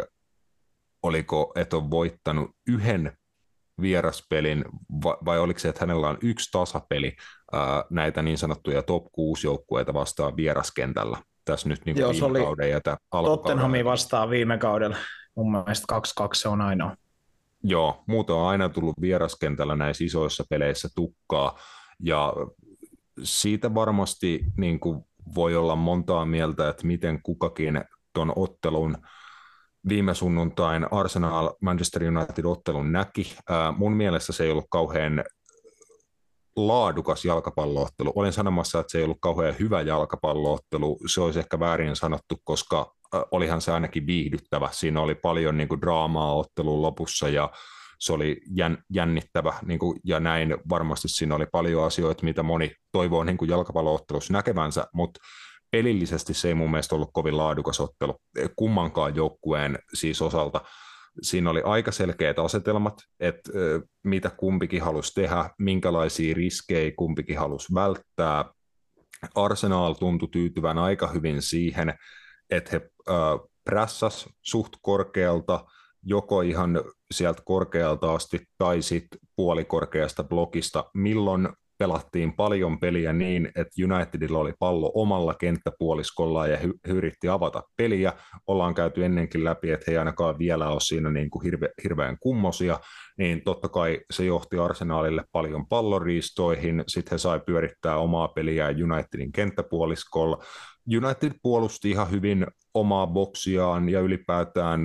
[1.04, 3.18] oliko, että on voittanut yhden
[3.82, 4.66] vieraspelin,
[5.04, 7.16] vai, oliko se, että hänellä on yksi tasapeli
[7.52, 12.40] ää, näitä niin sanottuja top 6 joukkueita vastaan vieraskentällä tässä nyt niin Joo, viime oli
[12.40, 14.98] kauden ja Tottenhami vastaan viime kaudella.
[15.36, 16.96] Mun mielestä 2-2 se on ainoa.
[17.64, 21.60] Joo, muuten on aina tullut vieraskentällä näissä isoissa peleissä tukkaa,
[22.00, 22.34] ja
[23.24, 27.84] siitä varmasti niin kuin voi olla montaa mieltä, että miten kukakin
[28.14, 28.98] tuon ottelun
[29.90, 33.36] viime sunnuntain Arsenal Manchester United ottelun näki.
[33.78, 35.24] Mun mielestä se ei ollut kauhean
[36.56, 38.12] laadukas jalkapalloottelu.
[38.16, 40.98] Olen sanomassa, että se ei ollut kauhean hyvä jalkapalloottelu.
[41.08, 42.96] Se olisi ehkä väärin sanottu, koska
[43.32, 44.70] olihan se ainakin viihdyttävä.
[44.72, 47.50] Siinä oli paljon niin kuin, draamaa ottelun lopussa ja
[48.00, 52.76] se oli jän, jännittävä niin kuin, ja näin varmasti siinä oli paljon asioita, mitä moni
[52.92, 55.20] toivoo niin kuin jalkapalloottelussa näkevänsä, mutta
[55.72, 58.16] pelillisesti se ei mun mielestä ollut kovin laadukas ottelu
[58.56, 60.62] kummankaan joukkueen siis osalta.
[61.22, 63.52] Siinä oli aika selkeät asetelmat, että
[64.04, 68.46] mitä kumpikin halusi tehdä, minkälaisia riskejä kumpikin halusi välttää.
[69.36, 71.94] Arsenal tuntui tyytyvän aika hyvin siihen,
[72.50, 73.16] että he äh,
[73.64, 75.66] prässas suht korkealta,
[76.06, 83.84] joko ihan sieltä korkealta asti tai sitten puolikorkeasta blokista, milloin pelattiin paljon peliä niin, että
[83.84, 88.14] Unitedilla oli pallo omalla kenttäpuoliskolla ja hy- yritti avata peliä.
[88.48, 92.18] Ollaan käyty ennenkin läpi, että he ei ainakaan vielä ole siinä niin kuin hirve- hirveän
[92.20, 92.80] kummosia,
[93.18, 99.32] niin totta kai se johti Arsenaalille paljon palloriistoihin, sitten he sai pyörittää omaa peliä Unitedin
[99.32, 100.44] kenttäpuoliskolla.
[100.98, 104.82] United puolusti ihan hyvin omaa boksiaan ja ylipäätään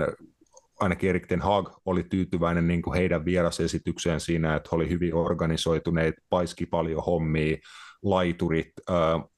[0.81, 5.15] ainakin Erik Ten Hag oli tyytyväinen niin kuin heidän vierasesitykseen siinä, että he oli hyvin
[5.15, 7.57] organisoituneet, paiski paljon hommia,
[8.03, 8.97] laiturit, äh,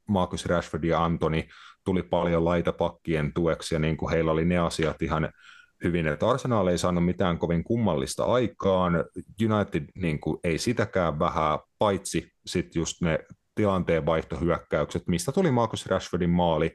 [0.09, 1.49] Marcus Rashford ja Antoni
[1.85, 5.33] tuli paljon laitapakkien tueksi ja niin kuin heillä oli ne asiat ihan
[5.85, 9.05] hyvin, että Arsenal ei saanut mitään kovin kummallista aikaan,
[9.51, 13.19] United niin kuin, ei sitäkään vähän, paitsi sitten just ne
[13.55, 16.73] tilanteen vaihtohyökkäykset, mistä tuli Marcus Rashfordin maali,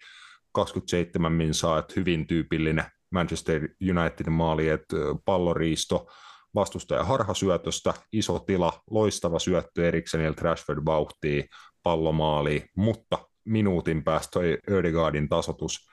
[0.52, 6.08] 27 minsaa, että hyvin tyypillinen Manchester Unitedin maali, että palloriisto,
[6.56, 11.46] vastustaja harhasyötöstä, iso tila, loistava syöttö Erikseniltä Rashford vauhtii,
[11.84, 15.88] pallomaali, mutta minuutin päästä toi Ödegaardin tasotus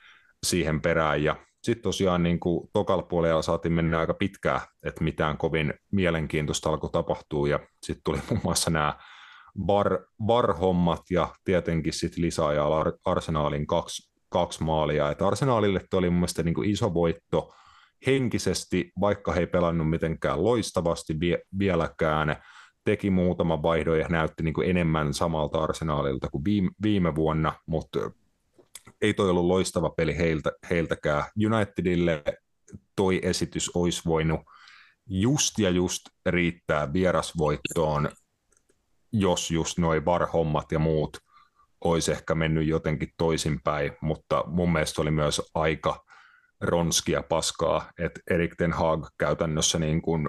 [0.46, 5.37] siihen perään ja sitten tosiaan niin kuin tokalla puolella saatiin mennä aika pitkään, että mitään
[5.37, 8.98] kovin mielenkiintoista alkoi tapahtua ja sitten tuli muun muassa nämä
[9.66, 15.10] bar, bar-hommat ja tietenkin sitten lisäajalla Arsenaalin kaksi, kaksi maalia.
[15.10, 17.54] Et Arsenaalille oli mun mielestä niin kuin iso voitto
[18.06, 22.36] henkisesti, vaikka he ei pelannut mitenkään loistavasti vie, vieläkään,
[22.84, 28.10] teki muutama vaihdon ja näytti niin kuin enemmän samalta arsenaalilta kuin viime, viime vuonna, mutta
[29.02, 31.24] ei toi ollut loistava peli heiltä, heiltäkään.
[31.46, 32.24] Unitedille
[32.96, 34.40] toi esitys olisi voinut
[35.06, 38.08] just ja just riittää vierasvoittoon,
[39.12, 41.18] jos just noin varhommat ja muut
[41.84, 46.04] olisi ehkä mennyt jotenkin toisinpäin, mutta mun mielestä oli myös aika
[46.60, 50.28] ronskia paskaa, että Erik Ten Hag käytännössä niin kuin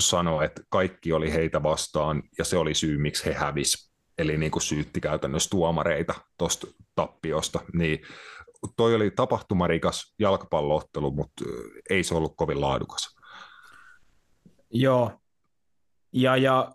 [0.00, 3.92] sanoi, että kaikki oli heitä vastaan ja se oli syy, miksi he hävisi.
[4.18, 7.60] Eli niin kuin syytti käytännössä tuomareita tuosta tappiosta.
[7.74, 7.98] Niin
[8.76, 11.44] toi oli tapahtumarikas jalkapalloottelu, mutta
[11.90, 13.16] ei se ollut kovin laadukas.
[14.70, 15.20] Joo.
[16.12, 16.72] Ja, ja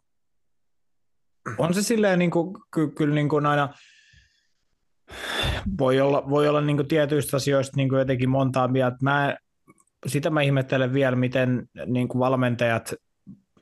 [1.58, 3.74] on se silleen niin kuin, ky, kyllä niin kuin aina
[5.80, 8.98] voi olla, voi olla niin tietyistä asioista niin jotenkin montaa mieltä.
[9.02, 9.36] Mä,
[10.08, 12.94] sitä mä ihmettelen vielä, miten niin valmentajat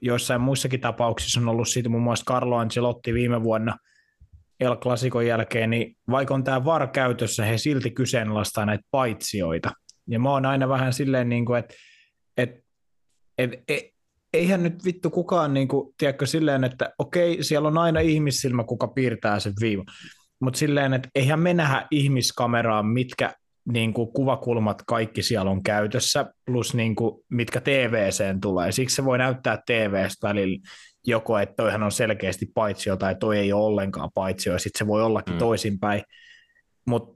[0.02, 3.78] joissain muissakin tapauksissa on ollut siitä muun muassa Carlo Ancelotti viime vuonna
[4.60, 9.72] El Clasicon jälkeen, niin vaikka on tämä VAR käytössä, he silti kyseenalaistaa näitä paitsioita.
[10.08, 11.74] Ja mä oon aina vähän silleen, niin kuin, että,
[12.38, 12.62] että,
[13.38, 13.96] että, että
[14.34, 18.88] eihän nyt vittu kukaan, niin kuin, tiedätkö, silleen, että okei, siellä on aina ihmissilmä, kuka
[18.88, 19.86] piirtää sen viivan.
[20.40, 23.34] Mutta silleen, että eihän me nähdä ihmiskameraan, mitkä
[23.72, 28.72] niin kuin kuvakulmat kaikki siellä on käytössä, plus niin kuin, mitkä TVCen tulee.
[28.72, 30.60] Siksi se voi näyttää TVstä välillä
[31.08, 34.88] joko, että toihan on selkeästi paitsio tai toi ei ole ollenkaan paitsio, ja sitten se
[34.88, 35.40] voi ollakin mm.
[35.40, 36.02] toisinpäin.
[36.88, 37.16] Mutta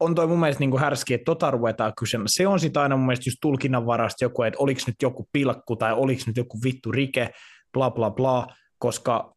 [0.00, 2.28] on toi mun mielestä niin kuin härski, että tota ruvetaan kysymään.
[2.28, 5.92] Se on sitten aina mun mielestä just tulkinnanvarasta joku, että oliko nyt joku pilkku tai
[5.92, 7.30] oliko nyt joku vittu rike,
[7.72, 8.46] bla bla bla,
[8.78, 9.33] koska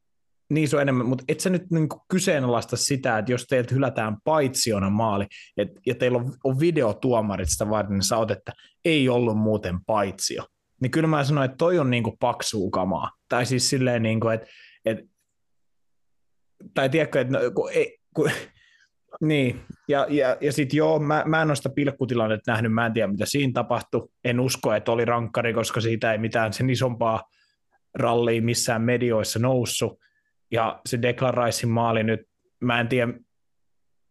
[0.50, 4.18] niin se on enemmän, mutta et sä nyt niin kyseenalaista sitä, että jos teiltä hylätään
[4.24, 5.26] paitsiona maali,
[5.58, 8.52] et, ja teillä on, on videotuomarit sitä varten, niin sä oot, että
[8.86, 10.44] ei ollut muuten paitsio.
[10.82, 13.12] Niin kyllä mä sanoin, että toi on niin kuin paksuu kamaa.
[13.30, 14.48] Tai siis silleen, niin kuin, että,
[14.86, 15.04] että
[16.74, 18.32] tai tiedätkö, että no, kun, ei, kun,
[19.22, 22.94] niin, ja, ja, ja sitten joo, mä, mä en ole sitä pilkkutilannetta nähnyt, mä en
[22.94, 24.10] tiedä mitä siinä tapahtui.
[24.24, 27.24] En usko, että oli rankkari, koska siitä ei mitään sen isompaa
[27.96, 30.00] rallia missään medioissa noussut
[30.52, 32.22] ja se Declan Ricein maali nyt,
[32.60, 33.14] mä en tiedä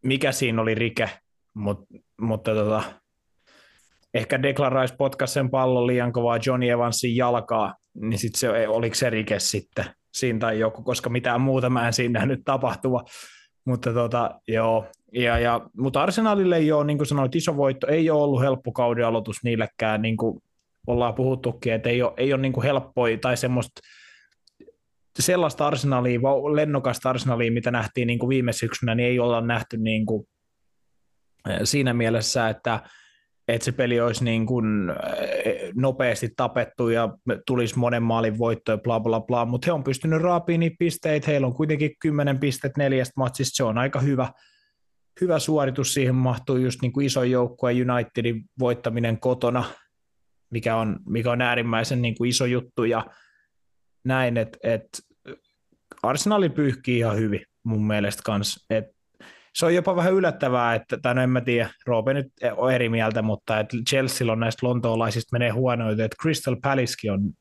[0.03, 1.09] mikä siinä oli rike,
[1.53, 1.85] mutta,
[2.21, 2.83] mutta tota,
[4.13, 4.39] ehkä
[4.81, 9.39] Rice potkasi sen pallon liian kovaa Johnny Evansin jalkaa, niin sitten se, oliko se rike
[9.39, 13.03] sitten siinä tai joku, koska mitään muuta mä en siinä nyt tapahtua.
[13.65, 18.23] Mutta tota, joo, ja, ja, mutta Arsenalille ole, niin kuin sanoit, iso voitto, ei ole
[18.23, 20.43] ollut helppo kauden aloitus niillekään, niin kuin
[20.87, 23.81] ollaan puhuttukin, että ei ole, ei ole niin kuin helppoa tai semmoista
[25.21, 26.19] sellaista arsenalia,
[26.55, 30.27] lennokasta arsenalia, mitä nähtiin niin kuin viime syksynä, niin ei olla nähty niin kuin
[31.49, 32.79] eh, siinä mielessä, että,
[33.47, 34.89] että se peli olisi niin kuin
[35.45, 37.09] eh, nopeasti tapettu ja
[37.47, 41.31] tulisi monen maalin voitto ja bla bla bla, mutta he on pystynyt raapiin niitä pisteitä,
[41.31, 44.31] heillä on kuitenkin 10 pistet neljästä matsista, se on aika hyvä,
[45.21, 49.63] hyvä suoritus, siihen mahtuu just niin kuin iso joukkue Unitedin voittaminen kotona,
[50.49, 53.05] mikä on, mikä on äärimmäisen niin kuin iso juttu ja
[54.05, 54.87] näin, että et
[56.03, 58.65] Arsenali pyyhkii ihan hyvin mun mielestä kans.
[58.69, 58.85] Et
[59.53, 62.89] se on jopa vähän yllättävää, että, tai no en mä tiedä, Roope nyt on eri
[62.89, 67.33] mieltä, mutta että Chelsea on näistä lontoolaisista menee huonoita, että Crystal Palacekin on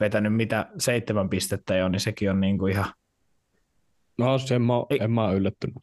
[0.00, 2.92] vetänyt mitä seitsemän pistettä jo, niin sekin on niinku ihan...
[4.18, 5.76] No sen mä, ei, en mä ole yllättynyt.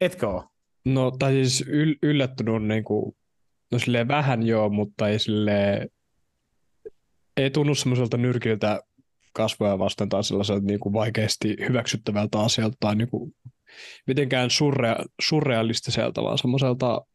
[0.00, 0.44] Etkö ole?
[0.84, 3.16] No tai siis yl, yllättynyt niinku,
[3.72, 5.88] no silleen vähän joo, mutta ei sille
[7.36, 8.80] ei tunnu semmoiselta nyrkiltä
[9.36, 13.32] kasvoja vasten tai sellaiselta niin kuin vaikeasti hyväksyttävältä asialta tai niin kuin
[14.06, 17.06] mitenkään surrea, surrealistiselta, vaan semmoiselta,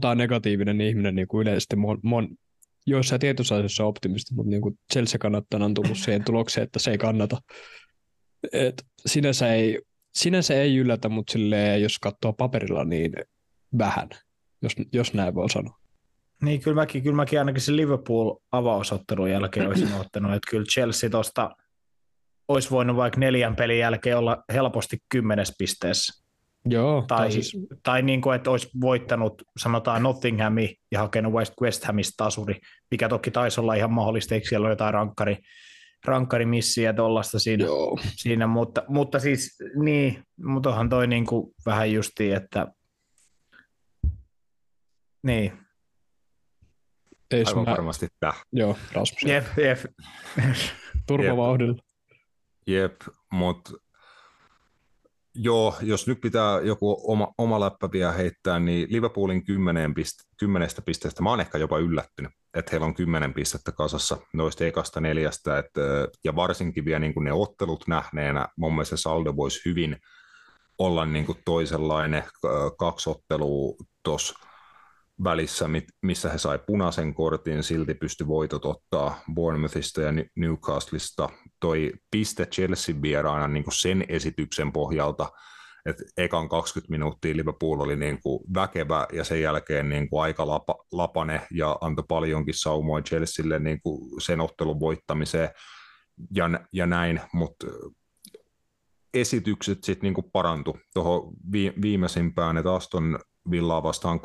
[0.00, 2.28] tää negatiivinen ihminen niin kuin yleisesti, mä oon
[2.86, 6.90] joissain tietyissä asioissa optimisti, mutta niin kuin Chelsea kannattajana on tullut siihen tulokseen, että se
[6.90, 7.38] ei kannata.
[8.52, 9.80] Et sinänsä, ei,
[10.14, 13.12] sinänsä ei yllätä, mutta silleen, jos katsoo paperilla, niin
[13.78, 14.08] vähän,
[14.62, 15.83] jos, jos näin voi sanoa.
[16.44, 21.50] Niin, kyllä mäkin, kyllä mäkin ainakin se Liverpool-avausottelun jälkeen olisin ottanut, että kyllä Chelsea tuosta
[22.48, 26.24] olisi voinut vaikka neljän pelin jälkeen olla helposti kymmenes pisteessä.
[26.66, 31.84] Joo, Tai, siis, tai niin kuin, että olisi voittanut, sanotaan Nottinghami ja hakenut West, West
[31.84, 35.38] Hamista tasuri, mikä toki taisi olla ihan mahdollista, eikö siellä ole jotain rankkari,
[36.04, 37.98] rankkarimissiä tuollaista siinä, joo.
[38.02, 42.66] siinä mutta, mutta siis niin, mutta onhan toi niin kuin vähän justiin, että
[45.22, 45.63] niin,
[47.30, 48.32] Ei Aivan mä, varmasti tämä.
[48.52, 49.78] joo, Rasmus, jep, jep.
[51.06, 51.82] turvavauhdilla.
[52.66, 53.00] Jep,
[53.32, 53.72] mutta
[55.34, 60.82] joo, jos nyt pitää joku oma, oma läppä vielä heittää, niin Liverpoolin 10 piste, kymmenestä
[60.82, 65.58] pisteestä, mä oon ehkä jopa yllättynyt, että heillä on kymmenen pistettä kasassa noista ekasta neljästä,
[65.58, 65.70] et,
[66.24, 69.96] ja varsinkin vielä niin kuin ne ottelut nähneenä, mun mielestä saldo voisi hyvin
[70.78, 72.24] olla niin kuin toisenlainen,
[72.78, 74.34] kaksi ottelua tuossa
[75.24, 75.66] välissä,
[76.02, 81.28] missä he sai punaisen kortin, silti pysty voitot ottaa Bournemouthista ja Newcastlesta.
[81.60, 85.28] Toi piste Chelsea vieraana niin sen esityksen pohjalta,
[85.86, 90.46] että ekan 20 minuuttia Liverpool oli niin kuin väkevä ja sen jälkeen niin kuin aika
[90.46, 95.48] lapa, lapane ja antoi paljonkin saumoja Chelsealle niin kuin sen ottelun voittamiseen
[96.34, 97.66] ja, ja näin, mutta
[99.14, 101.32] esitykset sitten niin parantu tuohon
[101.82, 103.18] viimeisimpään, että Aston
[103.50, 104.20] Villaa vastaan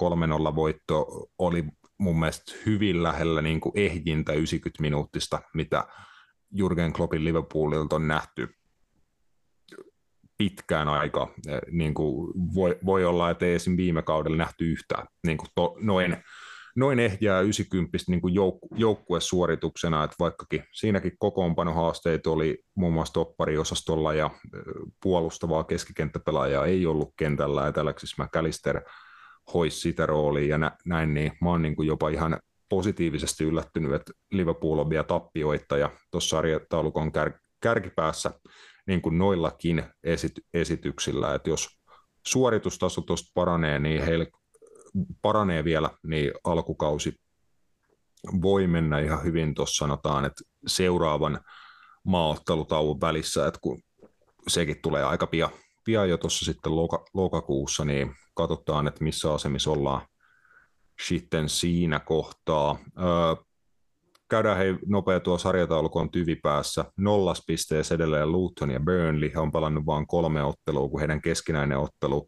[0.52, 1.66] 3-0 voitto oli
[2.00, 5.88] mun mielestä hyvin lähellä niin kuin ehdintä 90 minuuttista, mitä
[6.52, 8.50] Jurgen Kloppin Liverpoolilta on nähty
[10.38, 11.34] pitkään aika.
[11.72, 13.78] Niin kuin voi, voi olla, että ei esim.
[13.78, 16.18] viime kaudella nähty yhtään niin kuin to, noin,
[16.76, 24.14] noin ehjää 90 niin kuin jouk, joukkuesuorituksena, että vaikkakin siinäkin kokoonpanohaasteet oli muun muassa toppariosastolla
[24.14, 24.30] ja
[25.04, 28.82] puolustavaa keskikenttäpelaajaa ei ollut kentällä, että Alexis McAllister–
[29.54, 32.40] hoisi sitä roolia ja nä, näin, niin mä oon niin kuin jopa ihan
[32.70, 37.32] positiivisesti yllättynyt, että Liverpool on vielä tappioita ja tuossa sarjataulukon kär,
[37.62, 38.32] kärkipäässä
[38.88, 41.80] niin kuin noillakin esit, esityksillä, että jos
[42.28, 44.28] suoritustaso tuosta paranee, niin heille
[45.22, 47.16] paranee vielä, niin alkukausi
[48.42, 51.40] voi mennä ihan hyvin tuossa sanotaan, että seuraavan
[52.04, 53.82] maaottelutauon välissä, että kun
[54.48, 55.50] sekin tulee aika pian,
[55.90, 60.02] pian jo tuossa sitten loka, lokakuussa, niin katsotaan, että missä asemissa ollaan
[61.08, 62.80] sitten siinä kohtaa.
[63.00, 63.44] Öö,
[64.30, 66.86] käydään hei nopea tuo sarjataulukon tyvipäässä.
[66.98, 69.32] Nollas pisteessä edelleen Luton ja Burnley.
[69.34, 72.28] He on palannut vain kolme ottelua, kun heidän keskinäinen ottelu,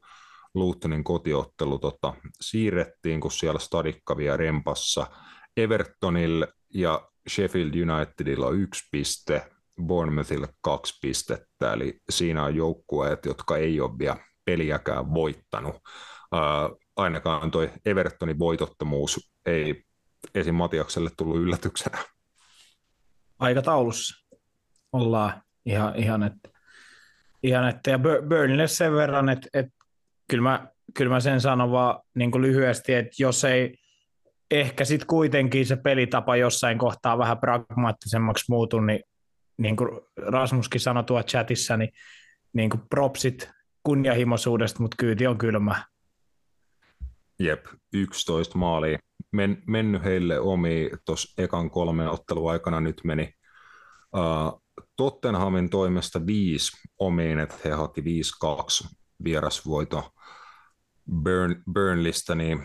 [0.53, 5.07] Lutonin kotiottelu tota, siirrettiin, kun siellä Stadikka vielä rempassa.
[5.57, 9.51] Evertonille ja Sheffield Unitedilla on yksi piste,
[9.87, 15.75] Bournemouthille kaksi pistettä, eli siinä on joukkueet, jotka ei ole vielä peliäkään voittanut.
[15.75, 19.83] Uh, ainakaan tuo Evertonin voitottomuus ei
[20.35, 20.55] esim.
[20.55, 21.97] Matiakselle tullut yllätyksenä.
[23.39, 24.27] Aikataulussa
[24.91, 26.49] ollaan ihan, ihan että
[27.43, 29.71] ihan, että ja Burnley sen verran, että, että
[30.27, 33.75] kyllä, mä, kyllä mä sen sanon vaan niin lyhyesti, että jos ei
[34.51, 39.03] ehkä sitten kuitenkin se pelitapa jossain kohtaa vähän pragmaattisemmaksi muutu, niin
[39.61, 41.89] niin kuin Rasmuskin sanoi tuolla chatissa, niin,
[42.53, 43.49] niin kuin propsit
[43.83, 45.85] kunnianhimoisuudesta, mutta kyyti on kylmä.
[47.39, 48.99] Jep, 11 maalia.
[49.31, 53.33] Men, mennyt heille omi tuossa ekan kolmen ottelun aikana nyt meni
[54.15, 54.61] uh,
[54.97, 58.87] Tottenhamin toimesta viisi omiin, että he haki 5-2
[59.23, 60.11] vierasvoito
[61.23, 62.59] Burn, Burnlista, niin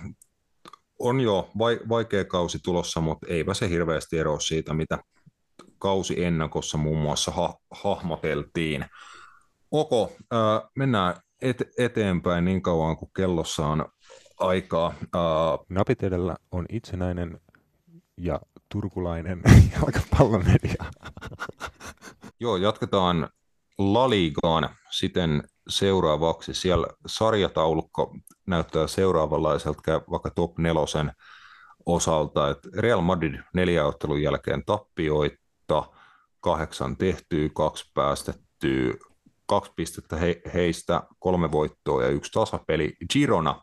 [0.98, 1.50] on jo
[1.88, 4.98] vaikea kausi tulossa, mutta eipä se hirveästi eroa siitä, mitä
[5.78, 8.84] kausi ennakossa muun muassa ha- hahmoteltiin.
[9.70, 13.86] Oko, äh, mennään et- eteenpäin niin kauan kuin kellossa on
[14.40, 14.86] aikaa.
[15.02, 17.40] Äh, Napit edellä on itsenäinen
[18.16, 19.42] ja turkulainen
[19.80, 20.84] jalkapallomedia.
[22.40, 23.28] Joo, jatketaan
[23.78, 26.54] La Ligaan siten seuraavaksi.
[26.54, 28.16] Siellä sarjataulukko
[28.46, 31.12] näyttää seuraavanlaiselta vaikka top nelosen
[31.86, 34.62] osalta, että Real Madrid neljä ottelun jälkeen
[35.66, 35.96] tappioita,
[36.40, 38.94] kahdeksan tehtyä, kaksi päästettyä,
[39.46, 42.92] kaksi pistettä he, heistä, kolme voittoa ja yksi tasapeli.
[43.12, 43.62] Girona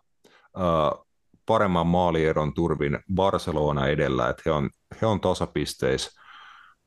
[0.58, 1.06] äh,
[1.45, 4.70] paremman maalieron turvin Barcelona edellä, että he on,
[5.01, 6.12] he on tasapisteissä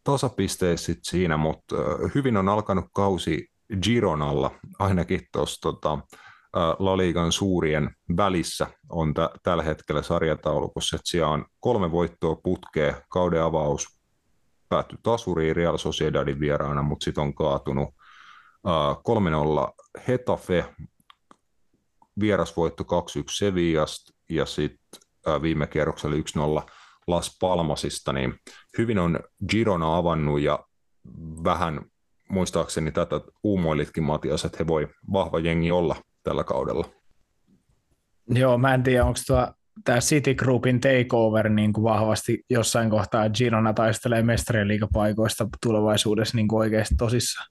[0.04, 1.76] tasapisteis siinä, mutta
[2.14, 3.48] hyvin on alkanut kausi
[3.82, 5.98] Gironalla, ainakin tuossa tota,
[6.78, 12.94] La Ligan suurien välissä on t- tällä hetkellä sarjataulukossa, että siellä on kolme voittoa putkea,
[13.10, 13.86] kauden avaus
[14.68, 19.16] päättyi tasuriin Real Sociedadin vieraana, mutta sitten on kaatunut uh,
[19.68, 20.64] 3-0 Hetafe,
[22.20, 22.86] vierasvoitto 2-1
[23.30, 25.00] Sevillasta ja sitten
[25.42, 26.16] viime kierroksella
[26.62, 26.70] 1-0
[27.06, 28.34] Las Palmasista, niin
[28.78, 30.58] hyvin on Girona avannut ja
[31.44, 31.80] vähän
[32.28, 36.84] muistaakseni tätä uumoilitkin Matias, että he voi vahva jengi olla tällä kaudella.
[38.28, 39.52] Joo, mä en tiedä, onko tuo
[39.84, 46.48] tämä City Groupin takeover niin kuin vahvasti jossain kohtaa Girona taistelee mestarien liigapaikoista tulevaisuudessa niin
[46.48, 47.46] kuin oikeasti tosissaan.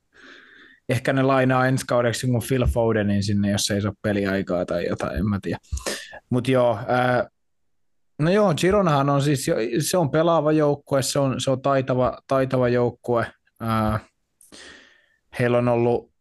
[0.90, 5.18] Ehkä ne lainaa ensi kaudeksi kun Phil Fodenin sinne, jos ei saa peliaikaa tai jotain,
[5.18, 5.60] en mä tiedä.
[6.30, 7.28] Mutta joo, ää,
[8.20, 12.70] no joo, Gironahan on siis, se on pelaava joukkue, se on, se on taitava, taitava
[12.70, 13.28] joukkue.
[13.60, 14.00] Ää,
[15.40, 16.12] heillä on ollut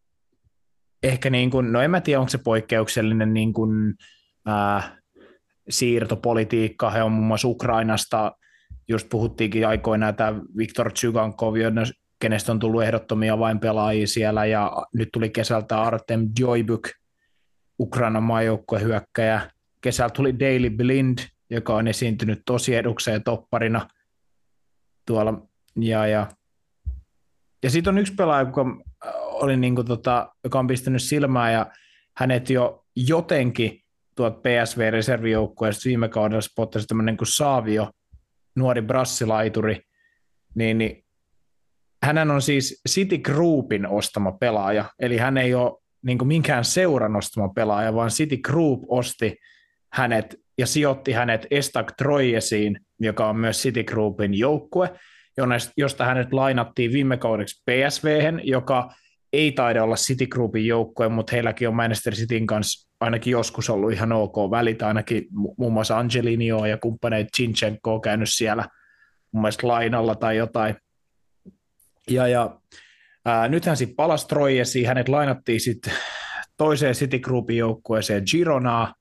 [1.03, 3.95] ehkä niin kuin, no en mä tiedä, onko se poikkeuksellinen niin kuin,
[4.47, 5.04] ää,
[5.69, 6.91] siirtopolitiikka.
[6.91, 8.33] He on muun muassa Ukrainasta,
[8.89, 11.55] just puhuttiinkin aikoinaan, että Viktor Tsygankov,
[12.21, 16.89] kenestä on tullut ehdottomia vain pelaajia siellä, ja nyt tuli kesältä Artem Joibuk,
[17.81, 19.51] Ukrainan maajoukkueen hyökkäjä.
[19.81, 21.19] Kesällä tuli Daily Blind,
[21.51, 23.89] joka on esiintynyt tosi edukseen topparina
[25.07, 25.43] tuolla,
[25.77, 26.27] ja, ja,
[27.63, 28.65] ja sitten on yksi pelaaja, joka,
[29.31, 31.67] oli niin kuin tota, joka on pistänyt silmää, ja
[32.17, 33.84] hänet jo jotenkin
[34.15, 37.91] tuot PSV-reservijoukkueesta viime kaudella spottasi tämmöinen kuin Saavio,
[38.57, 39.81] nuori brassilaituri,
[40.55, 41.05] niin, niin
[42.03, 47.49] hän on siis City Groupin ostama pelaaja, eli hän ei ole niin minkään seuran ostama
[47.49, 49.37] pelaaja, vaan City Group osti
[49.93, 54.91] hänet ja sijoitti hänet Estak Troyesiin, joka on myös City Groupin joukkue,
[55.77, 58.95] josta hänet lainattiin viime kaudeksi PSV, joka
[59.35, 63.93] ei taida olla City Groupin joukkue, mutta heilläkin on Manchester Cityn kanssa ainakin joskus ollut
[63.93, 65.27] ihan ok välit, ainakin
[65.57, 68.69] muun muassa Angelinio ja kumppaneet Chinchenko on käynyt siellä
[69.33, 70.75] mun mielestä lainalla tai jotain.
[72.11, 72.61] Ja, ja
[73.25, 75.93] ää, nythän sitten palasi Troyesi, hänet lainattiin sitten
[76.57, 78.95] toiseen City Groupin joukkueeseen Gironaa,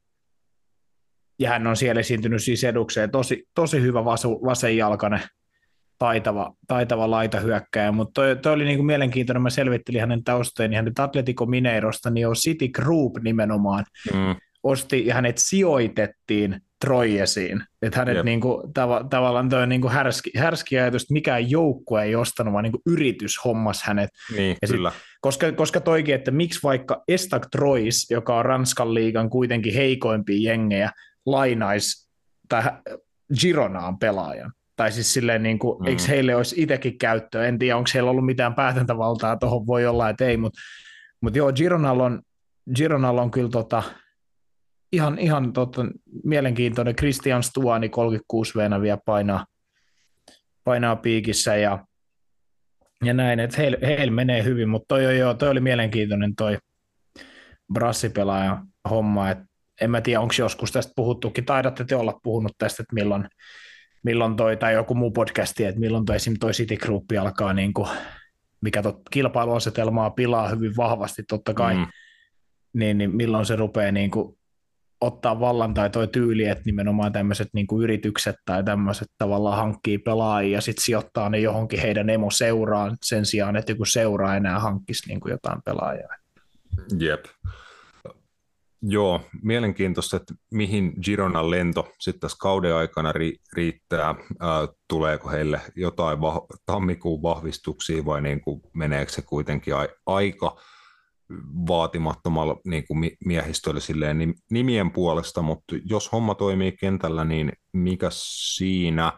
[1.39, 5.21] ja hän on siellä esiintynyt siis edukseen, tosi, tosi hyvä vasu, vasenjalkainen
[6.03, 10.99] taitava, taitava laitahyökkäjä, mutta toi, toi oli niinku mielenkiintoinen, mä selvittelin hänen taustojaan, niin hänet
[10.99, 14.35] Atletico Mineirosta, niin on City Group nimenomaan mm.
[14.63, 17.63] osti ja hänet sijoitettiin Troyesiin.
[17.81, 18.25] Että hänet yep.
[18.25, 22.81] niinku, tav- tavallaan toi niinku härski, härski ajatus, että mikään joukkue ei ostanut, vaan niinku
[22.85, 24.09] yritys hommas hänet.
[24.35, 24.89] Niin, ja kyllä.
[24.89, 30.51] Sit, koska, koska toikin, että miksi vaikka Estak Trois, joka on Ranskan liigan kuitenkin heikoimpia
[30.51, 30.91] jengejä,
[31.25, 32.09] lainaisi
[32.49, 32.63] tai
[33.39, 35.87] Gironaan pelaajan tai siis silleen, niin kuin, mm.
[35.87, 40.09] eikö heille olisi itsekin käyttöä, en tiedä, onko heillä ollut mitään päätäntävaltaa, tuohon voi olla,
[40.09, 40.61] että ei, mutta
[41.21, 42.21] mut joo, Gironal on,
[42.75, 43.83] Gironal on kyllä tota,
[44.91, 45.85] ihan, ihan tota,
[46.23, 49.45] mielenkiintoinen, Christian Stuani 36 venä vielä painaa,
[50.63, 51.85] painaa piikissä ja,
[53.05, 56.57] ja näin, että heillä heil menee hyvin, mutta toi, joo, toi oli mielenkiintoinen toi
[57.73, 59.45] brassipelaaja homma, että
[59.81, 63.27] en mä tiedä, onko joskus tästä puhuttukin, taidatte te olla puhunut tästä, että milloin,
[64.03, 66.33] milloin toi, tai joku muu podcasti, että milloin toi, esim.
[66.39, 67.89] toi City Group alkaa, niin kuin,
[68.61, 71.85] mikä tot, kilpailuasetelmaa pilaa hyvin vahvasti totta kai, mm.
[72.73, 74.37] niin, niin milloin se rupeaa niin kuin,
[75.01, 79.97] ottaa vallan tai toi tyyli, että nimenomaan tämmöiset niin kuin yritykset tai tämmöiset tavallaan hankkii
[79.97, 85.07] pelaajia ja sitten sijoittaa ne johonkin heidän emoseuraan sen sijaan, että joku seura enää hankkisi
[85.07, 86.15] niin kuin jotain pelaajaa.
[86.99, 87.25] Jep.
[88.85, 94.15] Joo, mielenkiintoista, että mihin Gironan lento sitten tässä kauden aikana ri- riittää.
[94.39, 100.57] Ää, tuleeko heille jotain vah- tammikuun vahvistuksia vai niin kuin meneekö se kuitenkin a- aika
[101.67, 109.13] vaatimattomalla niin kuin miehistöllä silleen nimien puolesta, mutta jos homma toimii kentällä, niin mikä siinä?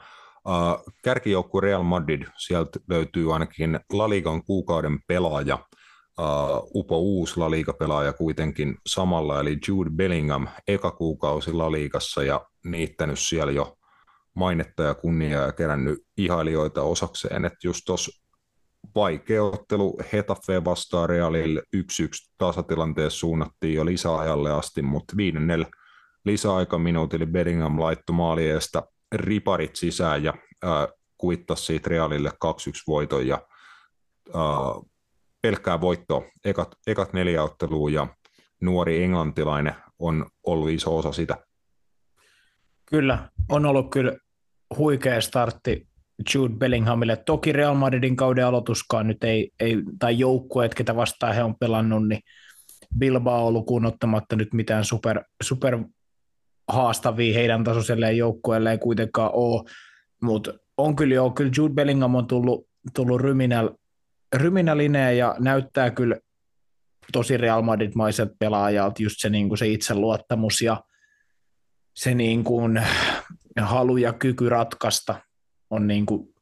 [0.48, 5.60] Uh, kärkijoukkue Real Madrid, sieltä löytyy ainakin La Ligan kuukauden pelaaja,
[6.20, 12.46] uh, upo uusi La Liga-pelaaja kuitenkin samalla, eli Jude Bellingham, eka kuukausi La Ligassa ja
[12.66, 13.78] niittänyt siellä jo
[14.34, 18.26] mainetta ja kunniaa ja kerännyt ihailijoita osakseen, että just tuossa
[18.96, 21.80] vaikea ottelu Hetafe vastaan Realille 1-1
[22.38, 25.68] tasatilanteessa suunnattiin jo lisäajalle asti, mutta viidennellä
[26.26, 28.84] lisäaikaminuutilla Bellingham laittoi maalieesta
[29.16, 30.88] riparit sisään ja äh,
[31.18, 32.32] kuittasi siitä Realille 2-1
[32.88, 33.42] voiton ja
[34.36, 34.86] äh,
[35.46, 38.08] pelkkää voittoa ekat, ekat neljä ottelua ja
[38.62, 41.38] nuori englantilainen on ollut iso osa sitä.
[42.86, 44.18] Kyllä, on ollut kyllä
[44.78, 45.88] huikea startti
[46.34, 47.16] Jude Bellinghamille.
[47.16, 52.08] Toki Real Madridin kauden aloituskaan nyt ei, ei tai joukkueet, ketä vastaan he on pelannut,
[52.08, 52.22] niin
[53.00, 55.78] Bilbao lukuun ottamatta nyt mitään super, super
[56.68, 59.64] haastavia heidän tasoiselleen joukkueelleen kuitenkaan ole,
[60.22, 63.70] mutta on kyllä jo, kyllä Jude Bellingham on tullut, tullut ryminäl,
[64.36, 66.16] ryminälineen ja näyttää kyllä
[67.12, 70.84] tosi Real Madrid-maiset pelaajalta just se, niin kuin se itseluottamus ja
[71.96, 72.84] se niin kuin,
[73.62, 75.16] halu ja kyky ratkaista
[75.70, 76.36] on niin kuin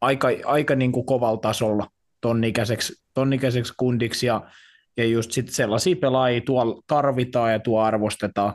[0.00, 1.86] aika, aika niin kuin kovalla tasolla
[2.20, 4.50] tonnikäiseksi, tonnikäiseksi kundiksi ja,
[4.96, 8.54] ja just sitten sellaisia pelaajia tuolla tarvitaan ja tuo arvostetaan,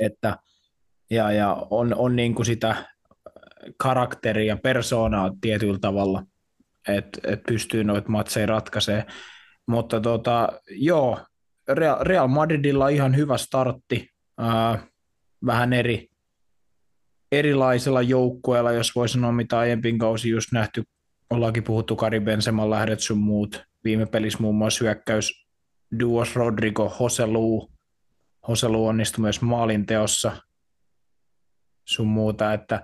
[0.00, 0.36] että
[1.10, 2.88] ja, ja on, on niin kuin sitä
[3.76, 6.22] karakteria, persoonaa tietyllä tavalla,
[6.88, 9.06] että et pystyy noita matseja ratkaisemaan.
[9.66, 11.18] Mutta tota, joo,
[12.00, 14.08] Real, Madridilla ihan hyvä startti,
[14.38, 14.86] ää,
[15.46, 16.08] vähän eri,
[17.32, 20.82] erilaisella joukkueella, jos voi sanoa mitä aiempin kausi just nähty,
[21.30, 25.46] ollaankin puhuttu Kari Benseman lähdet sun muut, viime pelissä muun muassa hyökkäys
[26.00, 27.70] Duos Rodrigo, Hoselu,
[28.48, 30.36] Hoselu onnistui myös maalinteossa
[31.84, 32.82] sun muuta, että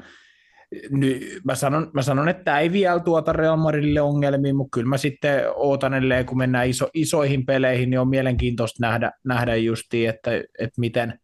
[0.91, 4.89] nyt mä sanon, mä sanon, että tämä ei vielä tuota Real Madridille ongelmia, mutta kyllä
[4.89, 5.93] mä sitten ootan
[6.27, 11.19] kun mennään iso, isoihin peleihin, niin on mielenkiintoista nähdä, nähdä justiin, että, että miten,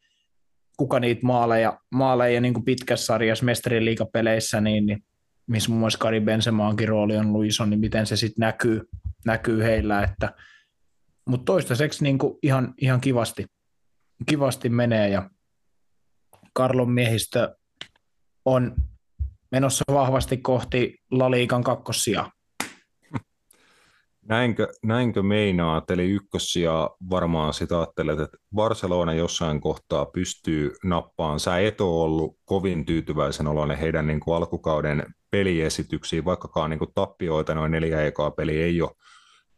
[0.77, 5.05] kuka niitä maaleja, maaleja niin kuin pitkässä sarjassa mestariliikapeleissä, niin, niin
[5.47, 8.81] missä muun muassa Kari Benzemaankin rooli on ollut iso, niin miten se sitten näkyy,
[9.25, 10.33] näkyy heillä, että
[11.29, 13.47] mutta toistaiseksi niin kuin ihan, ihan kivasti,
[14.27, 15.31] kivasti menee ja
[16.53, 17.57] Karlon miehistö
[18.45, 18.75] on
[19.51, 22.31] menossa vahvasti kohti Laliikan kakkosia.
[24.23, 26.71] Näinkö, näinkö meinaat, eli ykkössiä
[27.11, 31.41] varmaan sitä ajattelet, että Barcelona jossain kohtaa pystyy nappaan.
[31.41, 36.95] Sä et ole ollut kovin tyytyväisen oloinen heidän niin kuin alkukauden peliesityksiin, vaikkakaan niin kuin
[36.95, 38.91] tappioita noin neljä ekaa peli ei ole,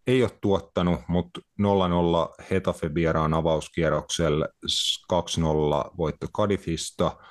[0.07, 4.49] ei ole tuottanut, mutta 0-0 Hetafe vieraan avauskierroksella
[5.12, 7.12] 2-0 voitto Kadifista–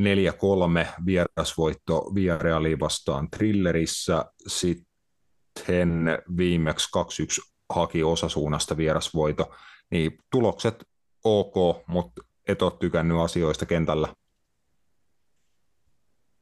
[0.00, 6.04] 4-3 vierasvoitto Villarealiin vastaan Trillerissä, sitten
[6.36, 9.54] viimeksi 2-1 haki osasuunnasta vierasvoito,
[9.90, 10.84] niin tulokset
[11.24, 14.08] ok, mutta et ole tykännyt asioista kentällä.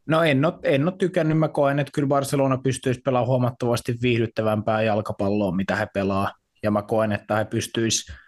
[0.06, 4.82] No en ole, en ole tykännyt, mä koen, että kyllä Barcelona pystyisi pelaamaan huomattavasti viihdyttävämpää
[4.82, 6.32] jalkapalloa, mitä he pelaa,
[6.62, 8.18] ja mä koen, että he pystyisivät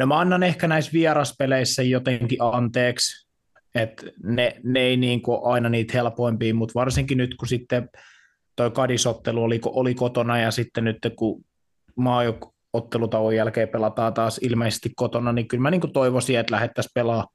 [0.00, 3.28] No mä annan ehkä näissä vieraspeleissä jotenkin anteeksi,
[3.74, 7.88] että ne, ne ei niin kuin aina niitä helpoimpia, mutta varsinkin nyt kun sitten
[8.56, 11.44] toi kadisottelu oli, oli kotona ja sitten nyt kun
[11.96, 17.26] maajoottelutauon jälkeen pelataan taas ilmeisesti kotona, niin kyllä mä niin kuin toivoisin, että lähdettäisiin pelaa,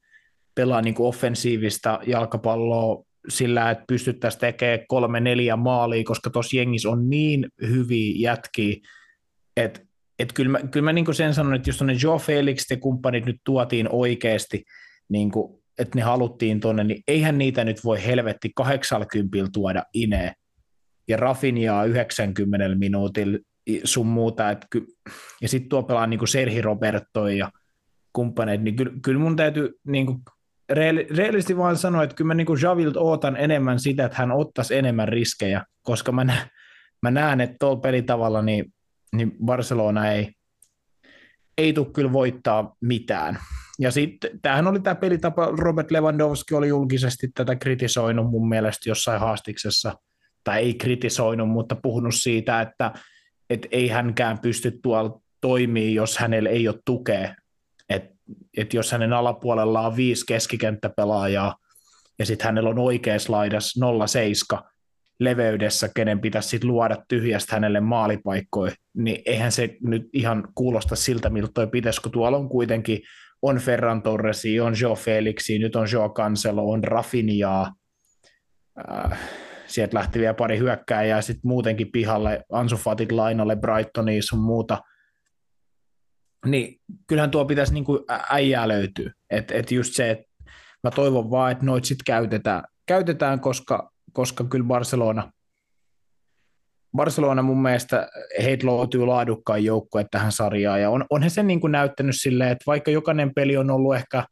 [0.56, 6.90] pelaa niin kuin offensiivista jalkapalloa sillä, että pystyttäisiin tekemään kolme neljä maalia, koska tuossa jengissä
[6.90, 8.76] on niin hyviä jätkiä,
[9.58, 9.85] että
[10.20, 13.26] et kyllä mä, kyllä mä niin sen sanon, että jos tuonne Joe Felix ja kumppanit
[13.26, 14.64] nyt tuotiin oikeasti,
[15.10, 20.34] niin kuin, että ne haluttiin tuonne, niin eihän niitä nyt voi helvetti 80 tuoda ineen
[21.08, 23.38] ja Rafinhaa 90 minuutilla
[23.84, 24.88] sun muuta, että ky-
[25.42, 27.52] ja sitten tuo pelaa niin Serhi Roberto ja
[28.14, 30.22] kumppanit, niin kyllä, kyllä mun täytyy niin kuin
[31.16, 34.76] reellisesti vaan sanoa, että kyllä mä niin kuin Javilta ootan enemmän sitä, että hän ottaisi
[34.76, 36.48] enemmän riskejä, koska mä, nä-
[37.02, 38.74] mä näen, että tuolla pelitavalla niin
[39.18, 40.32] niin Barcelona ei,
[41.58, 43.40] ei tule kyllä voittaa mitään.
[43.80, 49.20] Ja sitten tämähän oli tämä pelitapa, Robert Lewandowski oli julkisesti tätä kritisoinut mun mielestä jossain
[49.20, 49.96] haastiksessa,
[50.44, 52.92] tai ei kritisoinut, mutta puhunut siitä, että
[53.50, 57.36] et ei hänkään pysty tuolla toimii, jos hänellä ei ole tukea.
[57.90, 58.16] Että
[58.58, 61.56] et jos hänen alapuolella on viisi keskikenttäpelaajaa,
[62.20, 63.86] ja sitten hänellä on oikeassa laidassa
[64.58, 64.75] 0-7,
[65.20, 71.30] leveydessä, kenen pitäisi sit luoda tyhjästä hänelle maalipaikkoja, niin eihän se nyt ihan kuulosta siltä,
[71.30, 73.00] miltä toi pitäisi, kun tuolla on kuitenkin
[73.42, 77.74] on Ferran Torresi, on Joe Felixi, nyt on Joe Cancelo, on Rafinhaa,
[78.92, 79.20] äh,
[79.68, 84.82] sieltä lähti vielä pari hyökkääjää sitten muutenkin pihalle, Ansu Fatit lainalle, Brightoniin sun muuta,
[86.46, 88.00] niin kyllähän tuo pitäisi niin kuin
[88.30, 90.26] äijää löytyä, että et just se, että
[90.84, 95.32] mä toivon vaan, että noit sitten käytetään, käytetään, koska koska kyllä Barcelona,
[96.96, 98.08] Barcelona mun mielestä
[98.44, 102.52] heitä löytyy laadukkaan joukkue tähän sarjaan, ja on, on he sen niin kuin näyttänyt silleen,
[102.52, 104.24] että vaikka jokainen peli on ollut ehkä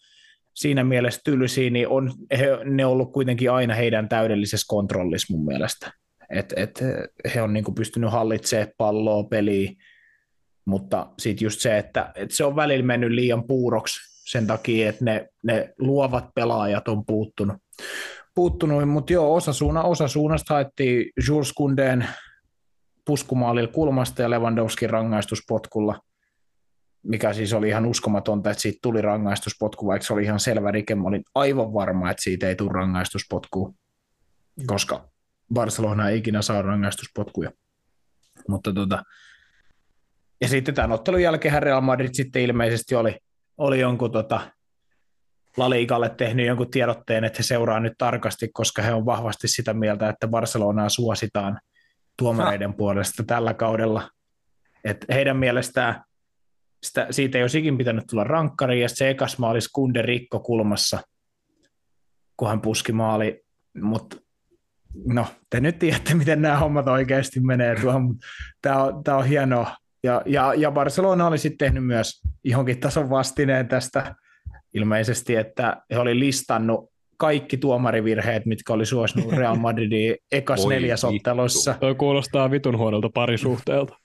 [0.55, 5.45] siinä mielessä tylsiä, niin on he, ne on ollut kuitenkin aina heidän täydellisessä kontrollissa mun
[5.45, 5.91] mielestä.
[6.29, 6.83] Et, et
[7.35, 9.71] he on niin kuin pystynyt hallitsemaan palloa, peliä,
[10.65, 13.99] mutta sitten just se, että, että se on välillä mennyt liian puuroksi
[14.31, 17.57] sen takia, että ne, ne luovat pelaajat on puuttunut,
[18.35, 22.07] puuttunut, mutta joo, osa, suuna, osa suunnasta haettiin Jules Kundeen
[23.05, 25.99] puskumaalilla kulmasta ja Lewandowskin rangaistuspotkulla,
[27.03, 30.95] mikä siis oli ihan uskomatonta, että siitä tuli rangaistuspotku, vaikka se oli ihan selvä rike.
[30.95, 33.75] Mä olin aivan varma, että siitä ei tule rangaistuspotku,
[34.67, 35.09] koska
[35.53, 37.51] Barcelona ei ikinä saa rangaistuspotkuja.
[38.47, 39.03] Mutta tota,
[40.41, 43.17] ja sitten tämän ottelun jälkeen Real Madrid sitten ilmeisesti oli,
[43.57, 44.51] oli jonkun tota,
[45.57, 49.73] La Ligalle tehnyt jonkun tiedotteen, että he seuraa nyt tarkasti, koska he on vahvasti sitä
[49.73, 51.59] mieltä, että Barcelonaa suositaan
[52.17, 52.75] tuomareiden ha.
[52.77, 54.09] puolesta tällä kaudella.
[54.83, 56.03] Et heidän mielestään
[56.83, 60.99] sitä, siitä ei olisi ikin pitänyt tulla rankkari, ja se ekas maali Skunde rikko kulmassa,
[62.37, 63.43] kun hän puski maali,
[63.81, 64.17] mutta
[65.05, 68.15] no, te nyt tiedätte, miten nämä hommat oikeasti menee tuohon,
[68.61, 69.75] tämä on, on hienoa.
[70.03, 74.15] Ja, ja, ja Barcelona oli sitten tehnyt myös johonkin tason vastineen tästä
[74.73, 81.75] ilmeisesti, että he oli listannut kaikki tuomarivirheet, mitkä oli suosinut Real Madridin ekas neljäsottelussa.
[81.79, 83.95] Toi kuulostaa vitun huonolta parisuhteelta.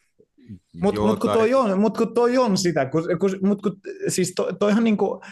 [0.83, 3.77] Mutta mut kun, toi on, mut kun toi on sitä, kun, kun, mut kun,
[4.09, 5.23] siis to, toihan niinku,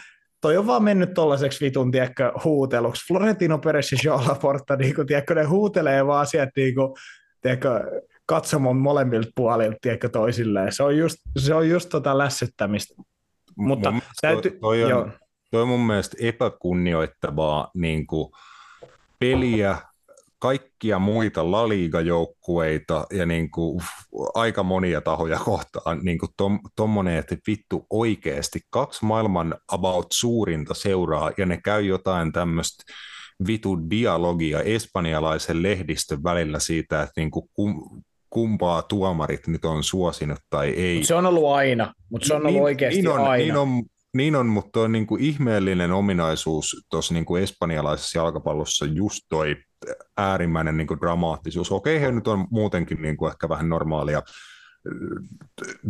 [0.41, 3.07] toi on vaan mennyt tollaiseksi vitun, tiedätkö, huuteluksi.
[3.07, 6.97] Florentino Perez ja Joao Laporta, niinku, tiedätkö, ne huutelee vaan sieltä, niinku,
[7.41, 10.71] tiedätkö, katsomon molemmilta puolilta, tiedätkö, toisilleen.
[10.71, 13.03] Se on just, se on just tota lässyttämistä.
[13.57, 15.09] Mutta täytyy, toi, toi, on, joo.
[15.51, 18.31] Toi on mun mielestä epäkunnioittavaa niin kuin,
[19.19, 19.77] peliä
[20.39, 23.81] kaikkia muita La Liga-joukkueita ja niin kuin,
[24.33, 30.73] aika monia tahoja kohtaan niin kuin tom, tommonen, että vittu oikeasti kaksi maailman about suurinta
[30.73, 32.93] seuraa ja ne käy jotain tämmöistä
[33.47, 40.39] vitu dialogia espanjalaisen lehdistön välillä siitä, että niin kuin kum, kumpaa tuomarit nyt on suosinut
[40.49, 41.03] tai ei.
[41.03, 43.43] Se on ollut aina, mutta se on ollut niin, oikeasti niin on, aina.
[43.43, 43.83] Niin on,
[44.13, 49.55] niin on, mutta on niin kuin ihmeellinen ominaisuus tuossa niin kuin espanjalaisessa jalkapallossa just toi
[50.17, 51.71] äärimmäinen niin kuin dramaattisuus.
[51.71, 54.21] Okei, he nyt on muutenkin niin kuin ehkä vähän normaalia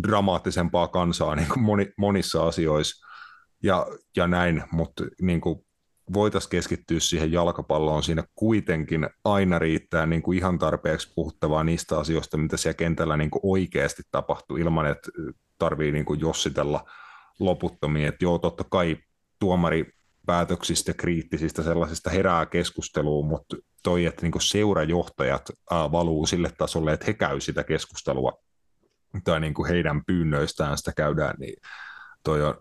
[0.07, 3.07] dramaattisempaa kansaa niin kuin moni, monissa asioissa
[3.63, 5.59] ja, ja näin, mutta niin kuin
[6.13, 8.03] voitaisiin keskittyä siihen jalkapalloon.
[8.03, 13.29] Siinä kuitenkin aina riittää niin kuin ihan tarpeeksi puhuttavaa niistä asioista, mitä siellä kentällä niin
[13.29, 15.11] kuin oikeasti tapahtuu, ilman että
[15.57, 16.89] tarvii niin kuin jossitella
[17.39, 18.07] loputtomiin.
[18.07, 18.97] Että joo, totta kai
[19.39, 19.91] tuomari
[20.25, 27.13] päätöksistä kriittisistä sellaisista herää keskusteluun, mutta toi, että niin seurajohtajat valuu sille tasolle, että he
[27.13, 28.33] käy sitä keskustelua
[29.23, 31.55] tai niin heidän pyynnöistään sitä käydään, niin
[32.23, 32.55] toi on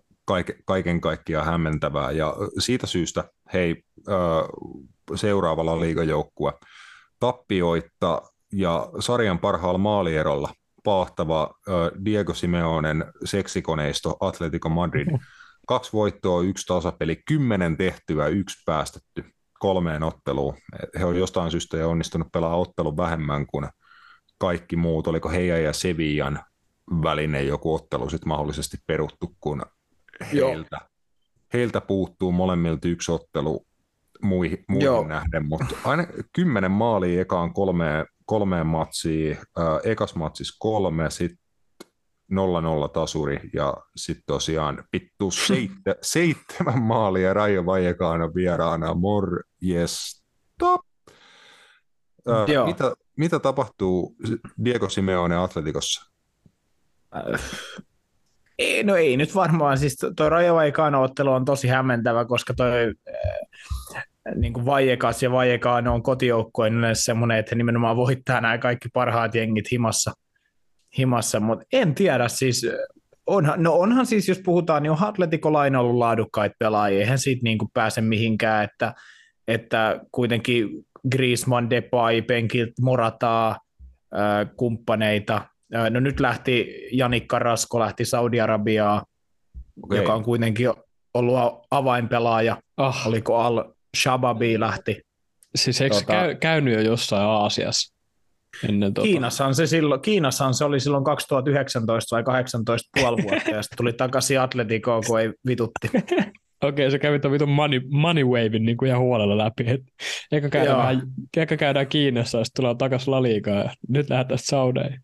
[0.64, 2.10] kaiken kaikkiaan hämmentävää.
[2.10, 3.82] Ja siitä syystä, hei,
[5.14, 6.52] seuraavalla liigajoukkue
[7.20, 8.22] tappioitta
[8.52, 10.52] ja sarjan parhaalla maalierolla
[10.86, 11.54] paahtava
[12.04, 15.18] Diego Simeonen seksikoneisto Atletico Madrid.
[15.66, 19.24] Kaksi voittoa, yksi tasapeli, kymmenen tehtyä, yksi päästetty
[19.58, 20.54] kolmeen otteluun.
[20.98, 23.68] He on jostain syystä jo onnistunut pelaamaan ottelun vähemmän kuin
[24.38, 25.06] kaikki muut.
[25.06, 26.38] Oliko heidän ja Sevillan
[27.02, 29.62] välinen joku ottelu sitten mahdollisesti peruttu, kun
[30.32, 30.80] heiltä,
[31.52, 33.66] heiltä puuttuu molemmilta yksi ottelu
[34.22, 41.10] muihin, muihin nähden, mutta aina kymmenen maalia ekaan kolmeen, kolmeen matsiin, äh, ekas matsis kolme,
[41.10, 41.46] sitten
[42.32, 50.74] 0-0 tasuri ja sitten tosiaan pittu seittä, seitsemän maalia Raija Vajekaana vieraana, morjesta.
[52.28, 54.16] Äh, mitä, mitä tapahtuu
[54.64, 56.10] Diego Simeone Atletikossa?
[57.16, 57.40] Äh,
[58.58, 60.54] ei, no ei nyt varmaan, siis tuo Raja
[61.00, 62.94] ottelu on tosi hämmentävä, koska toi
[63.96, 64.04] äh,
[64.34, 68.88] niin kuin Vajekas ja Vajekaano on kotijoukkueen yleensä semmoinen, että he nimenomaan voittaa nämä kaikki
[68.92, 70.12] parhaat jengit himassa,
[70.98, 72.66] himassa mutta en tiedä siis,
[73.26, 77.40] onhan, no onhan siis, jos puhutaan, niin on Atletico Laina ollut laadukkaita pelaajia, eihän siitä
[77.42, 78.94] niin kuin pääse mihinkään, että,
[79.48, 80.68] että kuitenkin
[81.10, 83.50] Griezmann, Depay, penkiltä Morataa,
[84.14, 85.40] äh, kumppaneita,
[85.90, 89.02] No nyt lähti Janikka Rasko lähti Saudi-Arabiaan,
[89.82, 89.98] okay.
[89.98, 90.70] joka on kuitenkin
[91.14, 91.34] ollut
[91.70, 92.56] avainpelaaja.
[92.76, 93.06] Ah.
[93.06, 93.64] Oliko Al
[93.96, 95.02] Shababi lähti?
[95.54, 97.96] Siis eikö tota, käy, käynyt jo jossain Aasiassa?
[98.68, 99.06] Ennen tota...
[99.06, 103.92] Kiinassahan, se silloin, Kiinassahan se oli silloin 2019 vai 18 puoli vuotta, ja sitten tuli
[103.92, 105.90] takaisin Atleticoon, kun ei vitutti.
[106.64, 109.64] Okei, se kävi tuon vitun money, money wavein niin kuin ihan huolella läpi.
[109.70, 109.80] Et
[110.32, 111.02] eka, käydään vähän,
[111.36, 115.00] eka käydään Kiinassa ja sitten tullaan takaisin Laliikaan ja nyt lähdetään Saudeihin.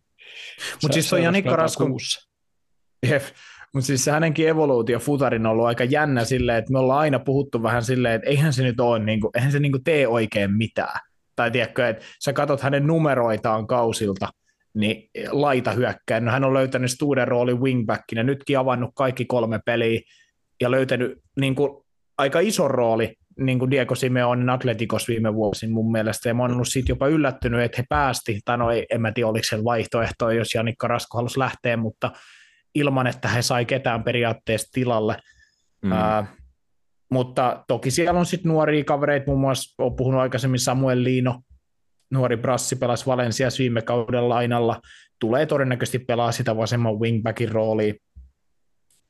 [0.81, 1.91] Mutta siis on Janikka Raskon...
[3.73, 7.63] Mutta siis hänenkin evoluutio futarin on ollut aika jännä silleen, että me ollaan aina puhuttu
[7.63, 10.57] vähän silleen, että eihän se nyt ole, niin kuin, eihän se niin kuin tee oikein
[10.57, 10.99] mitään.
[11.35, 14.29] Tai tiedätkö, että sä katsot hänen numeroitaan kausilta,
[14.73, 16.19] niin laita hyökkää.
[16.19, 20.01] No, hän on löytänyt uuden roolin wingbackinä, nytkin avannut kaikki kolme peliä
[20.61, 21.83] ja löytänyt niin kuin,
[22.17, 26.53] aika iso rooli niin kuin Diego Simeonen Atletikos viime vuosin mun mielestä, ja mä oon
[26.53, 29.63] ollut siitä jopa yllättynyt, että he päästi, tai no ei, en mä tiedä oliko se
[29.63, 32.11] vaihtoehto, jos Janikka Rasko halusi lähteä, mutta
[32.75, 35.17] ilman, että he sai ketään periaatteessa tilalle.
[35.81, 35.91] Mm.
[35.91, 36.27] Uh,
[37.11, 41.41] mutta toki siellä on sitten nuoria kavereita, muun muassa olen puhunut aikaisemmin Samuel Liino,
[42.11, 44.81] nuori brassi pelasi Valensias viime kauden lainalla,
[45.19, 47.93] tulee todennäköisesti pelaa sitä vasemman wingbackin roolia.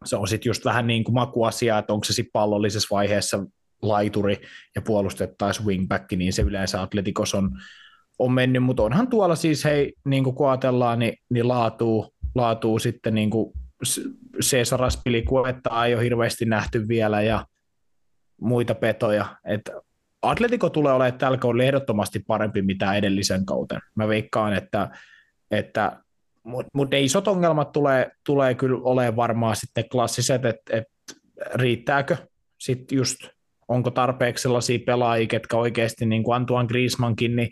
[0.05, 3.45] se on sitten just vähän niin kuin makuasia, että onko se sitten pallollisessa vaiheessa
[3.81, 4.41] laituri
[4.75, 7.49] ja puolustettaisiin wingback, niin se yleensä Atletikos on,
[8.19, 12.79] on mennyt, mutta onhan tuolla siis, hei, niin kuin kun ajatellaan, niin, niin laatuu, laatuu
[12.79, 13.53] sitten niin kuin
[14.41, 17.45] Cesar Aspilicuetta ei ole hirveästi nähty vielä ja
[18.41, 19.71] muita petoja, että
[20.21, 23.79] Atletico tulee olemaan tällä kaudella ehdottomasti parempi mitä edellisen kauten.
[23.95, 24.89] Mä veikkaan, että,
[25.51, 26.03] että
[26.43, 30.87] mutta mut isot ongelmat tulee, tulee kyllä olemaan varmaan sitten klassiset, että et
[31.55, 32.17] riittääkö
[32.59, 33.17] sitten just,
[33.67, 37.49] onko tarpeeksi sellaisia pelaajia, ketkä oikeasti niin kuin Antoine Griezmannkin, niin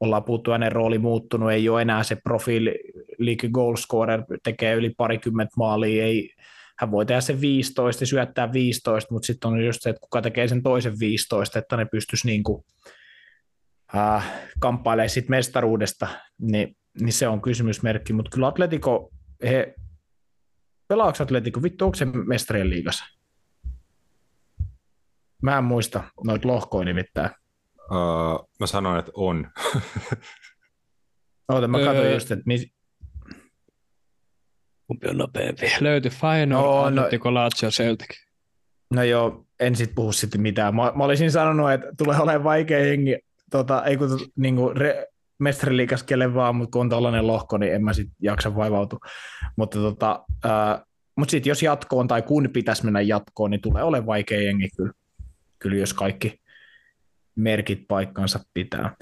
[0.00, 2.74] ollaan puhuttu, hänen rooli muuttunut, ei ole enää se profiili,
[3.20, 6.34] league goal scorer, tekee yli parikymmentä maalia, ei,
[6.78, 10.22] hän voi tehdä sen 15 ja syöttää 15, mutta sitten on just se, että kuka
[10.22, 12.64] tekee sen toisen 15, että ne pystyisi niin kuin,
[13.96, 16.08] äh, kamppailemaan sit mestaruudesta,
[16.38, 19.10] niin, niin, se on kysymysmerkki, mutta kyllä Atletico,
[19.42, 19.74] he,
[20.88, 23.04] pelaako Atletico, vittu, onko se mestarien liigassa?
[25.42, 27.30] Mä en muista noita lohkoja nimittäin.
[27.90, 29.50] Uh, mä sanon, että on.
[31.52, 32.72] Oota, mä katson öö, just, että mis...
[34.90, 35.66] Kumpi on nopeampi?
[35.80, 38.08] Löytyi Feyenoord, no, Atletico, no, Lazio, Celtic.
[38.90, 40.74] No joo, en sit puhu sitten mitään.
[40.74, 43.18] Mä, mä olisin sanonut, että tulee olemaan vaikea hengi,
[43.50, 45.06] tota, ei kun niin kuin re,
[45.38, 48.98] mestariliikas kelle vaan, mutta kun on tällainen lohko, niin en mä sit jaksa vaivautua.
[49.56, 50.82] Mutta tota, äh,
[51.16, 54.92] mut sitten jos jatkoon tai kun pitäisi mennä jatkoon, niin tulee olemaan vaikea jengi kyllä,
[55.58, 56.40] kyllä jos kaikki
[57.34, 58.96] merkit paikkansa pitää.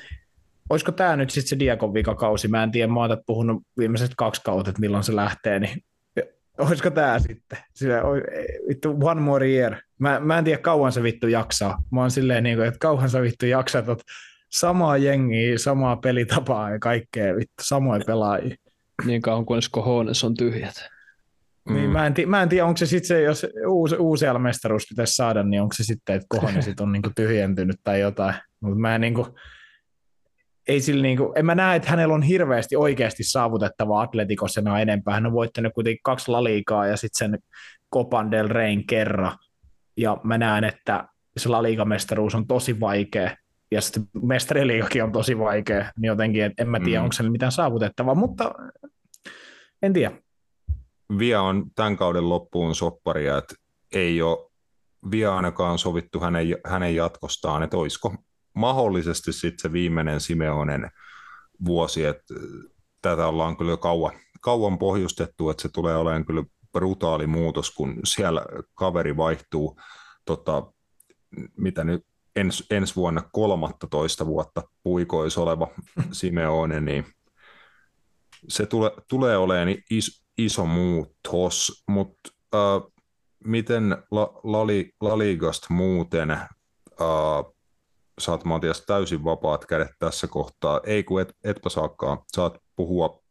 [0.70, 2.48] Olisiko tämä nyt sitten se Diakon vikakausi?
[2.48, 5.82] Mä en tiedä, mä oon puhunut viimeiset kaksi kautta, että milloin se lähtee, niin
[6.58, 7.58] olisiko tämä sitten?
[7.74, 8.02] Sillä,
[8.68, 9.76] vittu, one more year.
[9.98, 11.82] Mä, mä en tiedä, kauan se vittu jaksaa.
[11.92, 14.04] Mä oon silleen, niin kuin, että kauan sä vittu jaksat, että
[14.48, 18.56] samaa jengiä, samaa pelitapaa ja kaikkea, vittu, samoin pelaajia.
[19.04, 20.88] Niin kauan kuin kohones on tyhjät.
[21.68, 21.74] Mm.
[21.74, 24.86] Niin, mä, en tii, mä en tiedä, onko se sitten se, jos uusi, uusi mestaruus
[24.88, 28.34] pitäisi saada, niin onko se sitten, että kohonen sit on niinku tyhjentynyt tai jotain.
[28.60, 29.26] Mutta mä en niinku,
[30.68, 35.14] ei sillä niinku, en mä näe, että hänellä on hirveästi oikeasti saavutettavaa Atletikossa enää enempää.
[35.14, 37.38] Hän on voittanut kuitenkin kaksi laliikaa ja sitten sen
[37.94, 39.38] Copan del Rein kerran.
[39.96, 43.36] Ja mä näen, että se laliikamestaruus on tosi vaikea
[43.70, 47.04] ja sitten mestariliikakin on tosi vaikea, niin jotenkin, että en mä tiedä, mm.
[47.04, 48.54] onko se mitään saavutettavaa, mutta
[49.82, 50.16] en tiedä.
[51.18, 53.54] Via on tämän kauden loppuun sopparia, että
[53.94, 54.50] ei ole
[55.10, 58.14] vielä ainakaan sovittu hänen, hänen jatkostaan, että olisiko
[58.58, 60.90] mahdollisesti sitten se viimeinen Simeonen
[61.64, 62.34] vuosi, että
[63.02, 68.46] tätä ollaan kyllä kauan, kauan pohjustettu, että se tulee olemaan kyllä brutaali muutos, kun siellä
[68.74, 69.80] kaveri vaihtuu,
[70.24, 70.72] tota,
[71.56, 72.06] mitä nyt
[72.36, 75.68] ens, ensi vuonna 13 vuotta puikois oleva
[76.12, 77.06] Simeone, niin
[78.48, 82.92] se tule, tulee olemaan is, iso muutos, mutta äh,
[83.44, 86.48] miten La, Lali, Laligasta muuten, äh,
[88.18, 93.22] saat Matias täysin vapaat kädet tässä kohtaa, ei kun et, etpä saakaan, saat puhua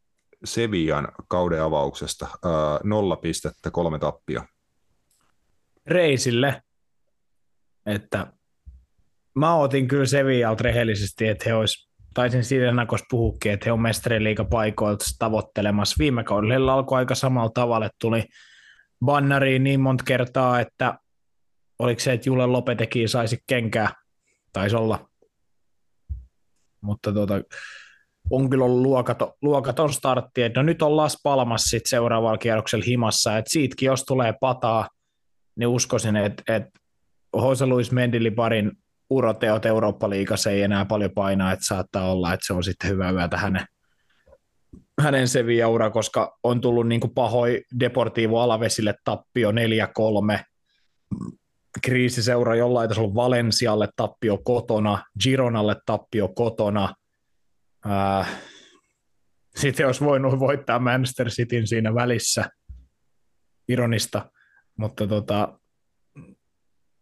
[0.46, 2.52] Sevian kauden avauksesta, äh,
[2.84, 4.44] nolla pistettä, kolme tappia.
[5.86, 6.62] Reisille,
[7.86, 8.28] että
[9.36, 13.82] mä otin kyllä Sevialta rehellisesti, että he olisi, taisin siitä ennakossa puhukin, että he on
[13.82, 15.96] mestariliikapaikoilta tavoittelemassa.
[16.00, 18.24] Viime kaudella heillä alkoi aika samalla tavalla, että tuli
[19.06, 21.00] bannariin niin monta kertaa, että
[21.80, 23.90] oliko se, että Jule Lopeteki saisi kenkää,
[24.58, 25.10] taisi olla.
[26.82, 27.34] Mutta tuota,
[28.30, 33.38] on kyllä ollut luokaton, luokaton startti, no nyt on Las Palmas sit seuraavalla kierroksella himassa,
[33.38, 34.90] että siitäkin jos tulee pataa,
[35.56, 36.80] niin uskoisin, että, että
[37.36, 38.72] Jose Luis Mendilibarin
[39.10, 43.38] uroteot Eurooppa-liigassa ei enää paljon painaa, että saattaa olla, että se on sitten hyvä yötä
[43.38, 43.66] hänen,
[45.02, 49.56] hänen Sevilla-ura, koska on tullut niin pahoi Deportivo Alavesille tappio 4-3,
[51.82, 56.94] kriisiseura jollain tasolla Valensialle tappio kotona, Gironalle tappio kotona,
[59.56, 62.50] sitten olisi voinut voittaa Manchester Cityn siinä välissä,
[63.68, 64.32] ironista,
[64.78, 65.60] mutta tota,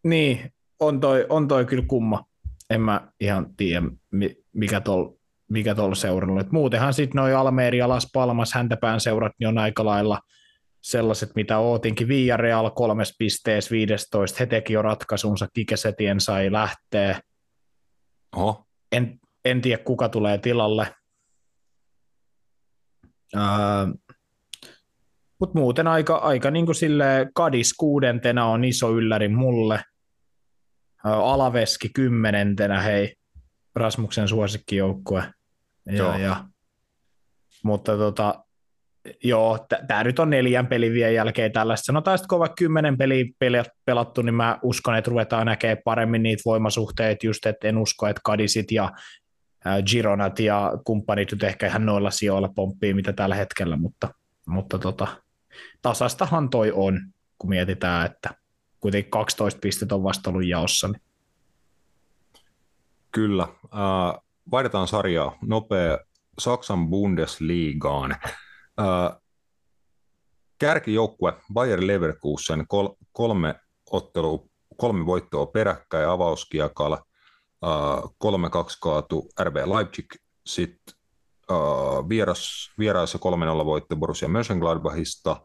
[0.03, 2.25] niin, on toi, on toi kyllä kumma.
[2.69, 3.81] En mä ihan tiedä,
[4.53, 5.15] mikä tuolla
[5.49, 5.91] mikä tol.
[6.39, 10.19] Et muutenhan sitten noin Almeria, Las Palmas, häntäpään seurat niin on aika lailla
[10.85, 12.07] sellaiset, mitä ootinkin.
[12.07, 17.21] Villarreal kolmes pisteessä 15, he teki jo ratkaisunsa, Kikesetien sai lähteä.
[18.35, 18.65] Oho.
[18.91, 20.95] En, en tiedä, kuka tulee tilalle.
[23.35, 24.15] Uh,
[25.39, 29.83] Mutta muuten aika, aika niin kuin sille Kadis kuudentena on iso ylläri mulle–
[31.05, 33.15] Alaveski kymmenentenä, hei,
[33.75, 35.33] Rasmuksen suosikkijoukkue.
[35.85, 36.45] Ja, ja,
[37.63, 38.44] mutta tota,
[39.23, 41.85] joo, tämä nyt on neljän pelin vielä jälkeen tällaista.
[41.85, 42.97] Sanotaan, että kova kymmenen
[43.39, 48.07] peliä pelattu, niin mä uskon, että ruvetaan näkemään paremmin niitä voimasuhteita, just että en usko,
[48.07, 48.91] että Kadisit ja
[49.85, 54.09] Gironat ja kumppanit nyt ehkä ihan noilla sijoilla pomppii, mitä tällä hetkellä, mutta,
[54.47, 55.07] mutta tota,
[55.81, 57.01] tasastahan toi on,
[57.37, 58.29] kun mietitään, että
[58.79, 60.87] kuitenkin 12 pistettä on vasta ollut jaossa.
[60.87, 61.01] Niin.
[63.11, 63.43] Kyllä.
[63.43, 65.37] Äh, vaihdetaan sarjaa.
[65.41, 65.97] Nopea
[66.39, 68.15] Saksan Bundesligaan.
[68.79, 69.21] Äh,
[70.57, 73.55] kärkijoukkue Bayer Leverkusen kol, kolme,
[73.91, 77.03] ottelu, kolme voittoa peräkkäin avauskiekalla,
[77.65, 80.05] äh, 3-2 kaatu RB Leipzig,
[80.45, 80.95] sitten
[81.51, 83.19] äh, vieras, vieraissa
[83.61, 85.41] 3-0 voitto Borussia Mönchengladbachista,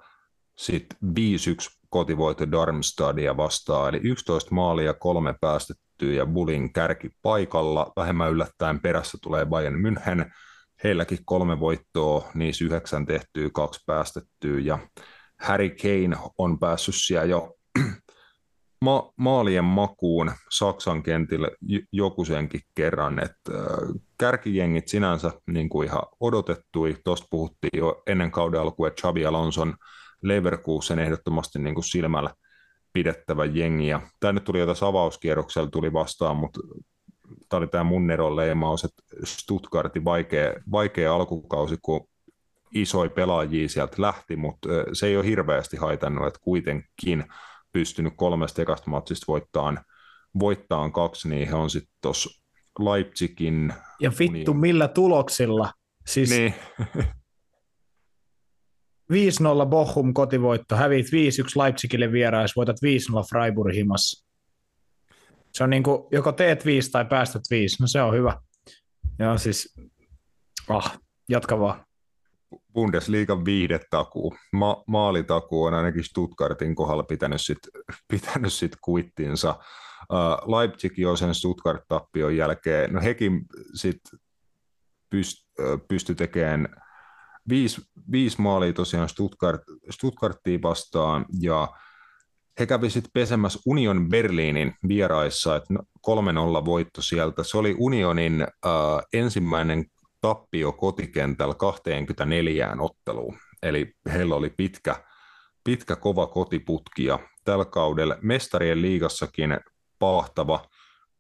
[0.57, 7.93] sitten 5-1 kotivoitto Darmstadia vastaan, eli 11 maalia, kolme päästettyä ja Bulin kärki paikalla.
[7.97, 10.33] Vähemmän yllättäen perässä tulee Bayern München,
[10.85, 14.79] heilläkin kolme voittoa, niissä yhdeksän tehtyä, kaksi päästettyä ja
[15.41, 17.55] Harry Kane on päässyt siellä jo
[18.85, 21.51] ma- maalien makuun Saksan kentille
[21.93, 23.53] joku senkin kerran, että
[24.19, 29.75] kärkijengit sinänsä niin kuin ihan odotettui, tuosta puhuttiin jo ennen kauden alkua, että Xabi Alonson
[30.23, 32.31] Leverkusen ehdottomasti niin kuin silmällä
[32.93, 33.87] pidettävä jengi.
[34.21, 36.61] Tämä nyt tuli jo tässä avauskierroksella tuli vastaan, mutta
[37.51, 42.09] tämä oli tämä mun leimaus, että Stuttgartin vaikea, vaikea alkukausi, kun
[42.75, 47.25] isoi pelaajia sieltä lähti, mutta se ei ole hirveästi haitannut, että kuitenkin
[47.73, 49.81] pystynyt kolmesta ekasta matsista voittaan,
[50.41, 52.31] voittaan kaksi, niin he on sitten tuossa
[52.79, 53.73] Leipzigin...
[54.01, 54.61] Ja vittu, uni...
[54.61, 55.73] millä tuloksilla?
[56.07, 56.55] Siis niin.
[59.13, 61.11] 5-0 Bochum kotivoitto, hävit 5-1
[61.63, 62.79] Leipzigille vierais, voitat 5-0
[63.29, 64.30] Freiburg himassa.
[65.53, 68.41] Se on niin kuin, joko teet 5 tai päästät 5, no se on hyvä.
[69.19, 69.75] Joo, siis,
[70.69, 71.85] ah, jatka vaan.
[72.75, 77.59] Bundesliigan viihdetakuu, Ma- maalitakuu on ainakin Stuttgartin kohdalla pitänyt sit,
[78.13, 79.59] pitänyt sit kuittinsa.
[80.13, 84.19] Uh, Leipzig jo sen Stuttgart-tappion jälkeen, no hekin sitten
[85.11, 86.69] pyst, uh, pysty tekemään
[87.49, 87.81] viisi,
[88.11, 91.69] viisi maalia tosiaan Stuttgart, Stuttgarttiin vastaan, ja
[92.59, 97.43] he kävi sitten pesemässä Union Berliinin vieraissa, että 3-0 voitto sieltä.
[97.43, 99.85] Se oli Unionin uh, ensimmäinen
[100.21, 105.05] tappio kotikentällä 24 otteluun, eli heillä oli pitkä,
[105.65, 109.61] pitkä kova kotiputki, ja tällä kaudella mestarien liigassakin
[109.99, 110.65] pahtava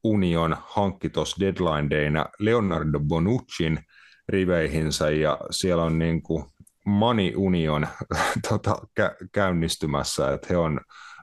[0.04, 3.78] Union hankki tuossa deadline dayna Leonardo Bonuccin–
[4.30, 6.44] riveihinsä ja siellä on niin kuin
[6.86, 7.86] Money Union
[8.48, 10.80] tota, kä- käynnistymässä, että he on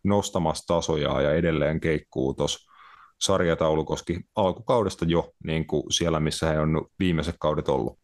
[0.07, 2.73] nostamassa tasoja ja edelleen keikkuu tuossa
[3.21, 7.99] sarjataulukoski alkukaudesta jo niin kuin siellä, missä he on viimeiset kaudet ollut.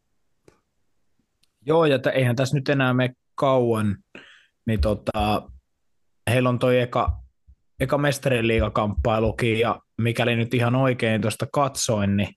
[1.65, 3.97] Joo, ja eihän tässä nyt enää mene kauan,
[4.65, 5.47] niin tota,
[6.29, 7.11] heillä on toi eka,
[7.79, 12.29] eka mestarien liigakamppailukin, ja mikäli nyt ihan oikein tuosta katsoin, niin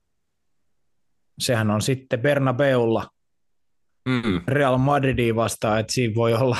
[1.39, 3.07] sehän on sitten Bernabeulla
[4.07, 4.41] mm.
[4.47, 6.57] Real Madridiin vastaan, että siinä voi olla,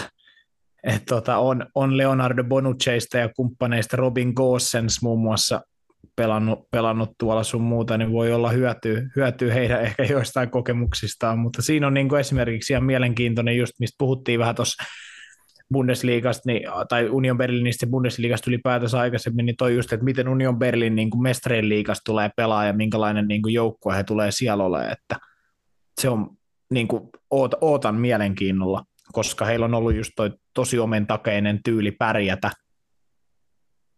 [0.83, 5.61] että tota, on, on Leonardo Bonucciista ja kumppaneista Robin Gossens muun muassa
[6.15, 11.61] pelannut, pelannut tuolla sun muuta, niin voi olla hyötyä, hyötyä heidän ehkä joistain kokemuksistaan, mutta
[11.61, 14.83] siinä on niin kuin esimerkiksi ihan mielenkiintoinen just, mistä puhuttiin vähän tuossa
[15.73, 20.59] Bundesliigasta, niin, tai Union Berlinistä ja Bundesliigasta ylipäätänsä aikaisemmin, niin toi just, että miten Union
[20.59, 24.91] Berlin niin mestarien liigasta tulee pelaa ja minkälainen niin kuin joukkue he tulee siellä olemaan,
[24.91, 25.15] että
[26.01, 26.29] se on
[26.71, 32.51] niin kuin, oot, ootan mielenkiinnolla, koska heillä on ollut just toi tosi omentakeinen tyyli pärjätä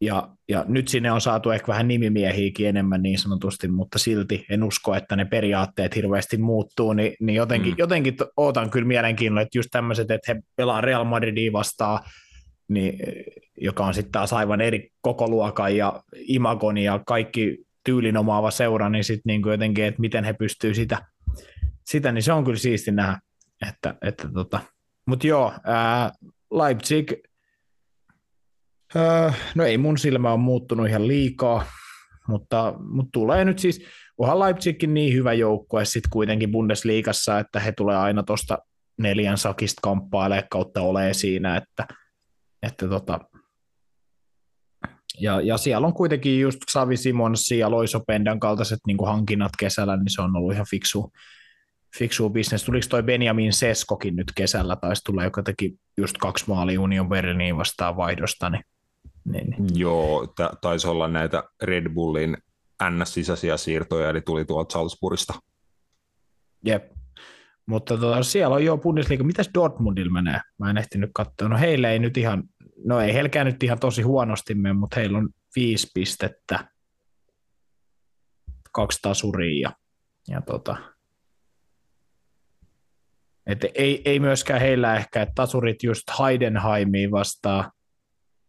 [0.02, 4.64] ja, ja nyt sinne on saatu ehkä vähän nimimiehiäkin enemmän niin sanotusti, mutta silti en
[4.64, 7.76] usko, että ne periaatteet hirveästi muuttuu, niin, niin jotenkin, mm.
[7.78, 12.00] jotenkin ootan kyllä mielenkiinnolla, että just tämmöiset, että he pelaa Real Madridia vastaan,
[12.68, 13.00] niin,
[13.62, 19.04] joka on sitten taas aivan eri kokoluokan ja imagon ja kaikki tyylin omaava seura, niin
[19.04, 20.98] sitten niin jotenkin, että miten he pystyvät sitä,
[21.86, 23.20] sitä, niin se on kyllä siisti nähdä.
[23.70, 24.60] Että, että tota.
[25.06, 26.12] Mutta joo, ää,
[26.52, 27.14] Leipzig.
[28.96, 31.66] Öö, no ei mun silmä on muuttunut ihan liikaa,
[32.28, 33.86] mutta, mutta tulee nyt siis,
[34.18, 38.58] onhan Leipzigkin niin hyvä joukkue sitten kuitenkin Bundesliigassa, että he tulee aina tuosta
[38.98, 41.88] neljän sakista kamppailemaan kautta olee siinä, että,
[42.64, 43.20] että tota,
[45.20, 49.98] ja, ja siellä on kuitenkin just Savi Simons ja Loiso Pendan kaltaiset niin hankinnat kesällä,
[49.98, 51.12] niin se on ollut ihan fiksu,
[51.98, 52.64] fiksu bisnes.
[52.64, 57.58] Tuliko toi Benjamin Seskokin nyt kesällä, taisi tulla, joka teki just kaksi maali Union Berliniin
[57.58, 58.64] vastaan vaihdosta, niin
[59.26, 59.80] niin, niin.
[59.80, 62.38] Joo, t- taisi olla näitä Red Bullin
[62.84, 65.34] NS-sisäisiä siirtoja, eli tuli tuolta Salzburgista.
[66.66, 66.92] Jep.
[67.66, 69.24] Mutta tota, siellä on jo Bundesliga.
[69.24, 70.42] Mitäs Dortmundilla menee?
[70.58, 71.50] Mä en ehtinyt katsoa.
[71.50, 72.44] No heillä ei nyt ihan,
[72.86, 76.68] no ei heilläkään nyt ihan tosi huonosti mene, mutta heillä on viisi pistettä,
[78.72, 79.70] kaksi tasuria.
[79.70, 79.72] Ja,
[80.28, 80.78] ja tota,
[83.50, 87.72] et ei, ei myöskään heillä ehkä, että tasurit just Heidenheimiin vastaa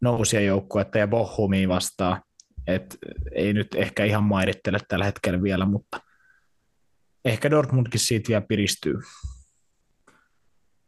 [0.01, 2.23] nousia joukkuetta ja Bochumiin vastaa.
[2.67, 2.99] Et
[3.33, 6.01] ei nyt ehkä ihan mairittele tällä hetkellä vielä, mutta
[7.25, 8.95] ehkä Dortmundkin siitä vielä piristyy.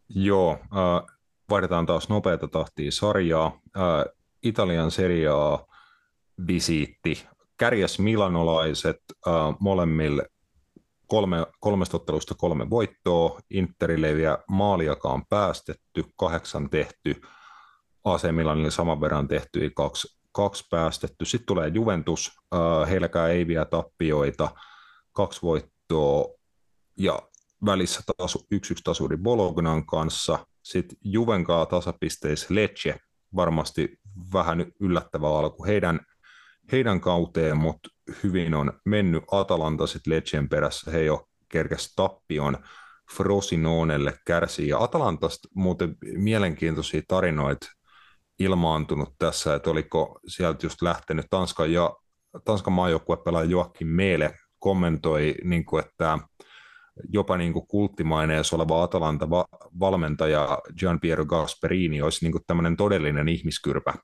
[0.08, 1.16] Joo, äh,
[1.50, 3.60] vaihdetaan taas nopeata tahtia sarjaa.
[3.76, 5.66] Äh, Italian seriaa
[6.46, 7.26] visiitti.
[7.56, 10.28] Kärjäs milanolaiset äh, molemmille
[11.12, 17.20] kolme, kolmesta ottelusta kolme voittoa, Interille ei vielä maaliakaan päästetty, kahdeksan tehty,
[18.04, 21.24] AC Milanille saman verran tehty, kaksi, kaksi päästetty.
[21.24, 22.30] Sitten tulee Juventus,
[22.90, 24.50] heilläkään ei vielä tappioita,
[25.12, 26.24] kaksi voittoa.
[26.98, 27.22] Ja
[27.64, 30.46] välissä taas yksi yksi tasuri Bolognan kanssa.
[30.62, 32.96] Sitten Juvenkaa tasapisteissä Lecce,
[33.36, 33.98] varmasti
[34.32, 36.00] vähän yllättävä alku heidän,
[36.72, 37.88] heidän kauteen, mutta
[38.22, 42.58] hyvin on mennyt Atalanta sitten Lecen perässä, he jo kerkäs tappion
[43.16, 44.68] Frosinonelle kärsii.
[44.68, 47.66] Ja Atalantasta muuten mielenkiintoisia tarinoita
[48.38, 51.96] ilmaantunut tässä, että oliko sieltä just lähtenyt Tanskan, ja,
[52.44, 56.18] Tanskan maajoukkuepelaaja Joakim Meele kommentoi, niin kuin, että
[57.08, 63.94] jopa niin kuin kulttimaineessa oleva Atalanta-valmentaja Gian Piero Gasperini olisi niin kuin tämmöinen todellinen ihmiskyrpä.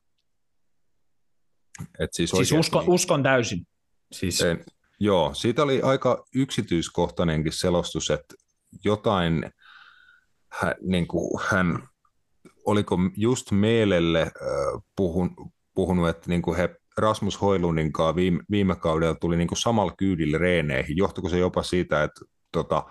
[1.99, 3.67] Et siis siis uskon, uskon täysin.
[4.13, 4.41] Siis...
[4.41, 4.65] En,
[5.01, 8.35] joo, siitä oli aika yksityiskohtainenkin selostus, että
[8.85, 9.53] jotain
[10.49, 11.89] hän, niin kuin hän
[12.67, 15.31] oliko just Meelelle äh, puhun,
[15.75, 19.93] puhunut, että niin kuin he Rasmus Hoilundin kanssa viime, viime kaudella tuli niin kuin samalla
[19.99, 20.97] kyydillä reeneihin.
[20.97, 22.21] Johtuiko se jopa siitä, että
[22.53, 22.83] tota,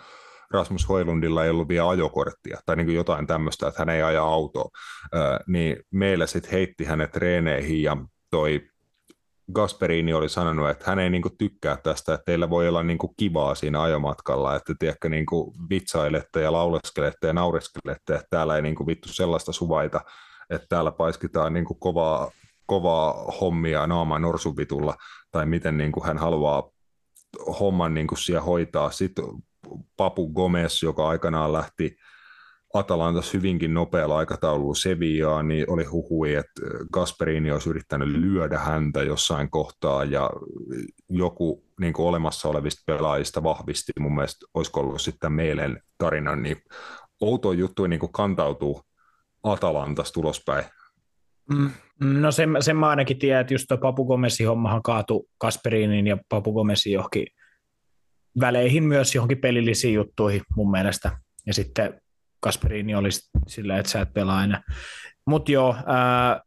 [0.51, 4.23] Rasmus Hoilundilla ei ollut vielä ajokorttia tai niin kuin jotain tämmöistä, että hän ei aja
[4.23, 4.69] autoa,
[5.15, 7.97] äh, niin meillä sitten heitti hänet reeneihin ja
[8.29, 8.69] toi
[9.53, 13.55] Gasperini oli sanonut, että hän ei niinku tykkää tästä, että teillä voi olla niinku kivaa
[13.55, 19.09] siinä ajomatkalla, että tiedätkö, niinku vitsailette ja lauleskelette ja naureskelette, että täällä ei niinku vittu
[19.09, 20.01] sellaista suvaita,
[20.49, 22.31] että täällä paiskitaan niinku kovaa,
[22.65, 24.95] kovaa hommia naaman norsuvitulla,
[25.31, 26.69] tai miten niinku hän haluaa
[27.59, 28.91] homman niinku siellä hoitaa.
[28.91, 29.25] Sitten
[29.97, 31.97] Papu Gomez, joka aikanaan lähti
[32.73, 36.61] Atalantas hyvinkin nopealla aikataululla Sevillaa, niin oli huhui, että
[36.93, 40.29] Gasperini olisi yrittänyt lyödä häntä jossain kohtaa ja
[41.09, 46.57] joku niin kuin olemassa olevista pelaajista vahvisti, mun mielestä olisiko ollut sitten Meelen tarina, niin
[47.21, 48.81] outo juttu niin kuin kantautuu
[49.43, 50.65] Atalantasta tulospäin.
[51.53, 56.07] Mm, no sen, sen mä ainakin tiedän, että just tuo Papu Gomesin hommahan kaatui Kasperinin
[56.07, 57.27] ja Papu Gomesin johonkin
[58.39, 61.11] väleihin myös johonkin pelillisiin juttuihin mun mielestä.
[61.45, 62.01] Ja sitten
[62.39, 64.63] Kasperini olisi sillä, että sä et pelaa aina.
[65.25, 66.41] Mutta joo, ää,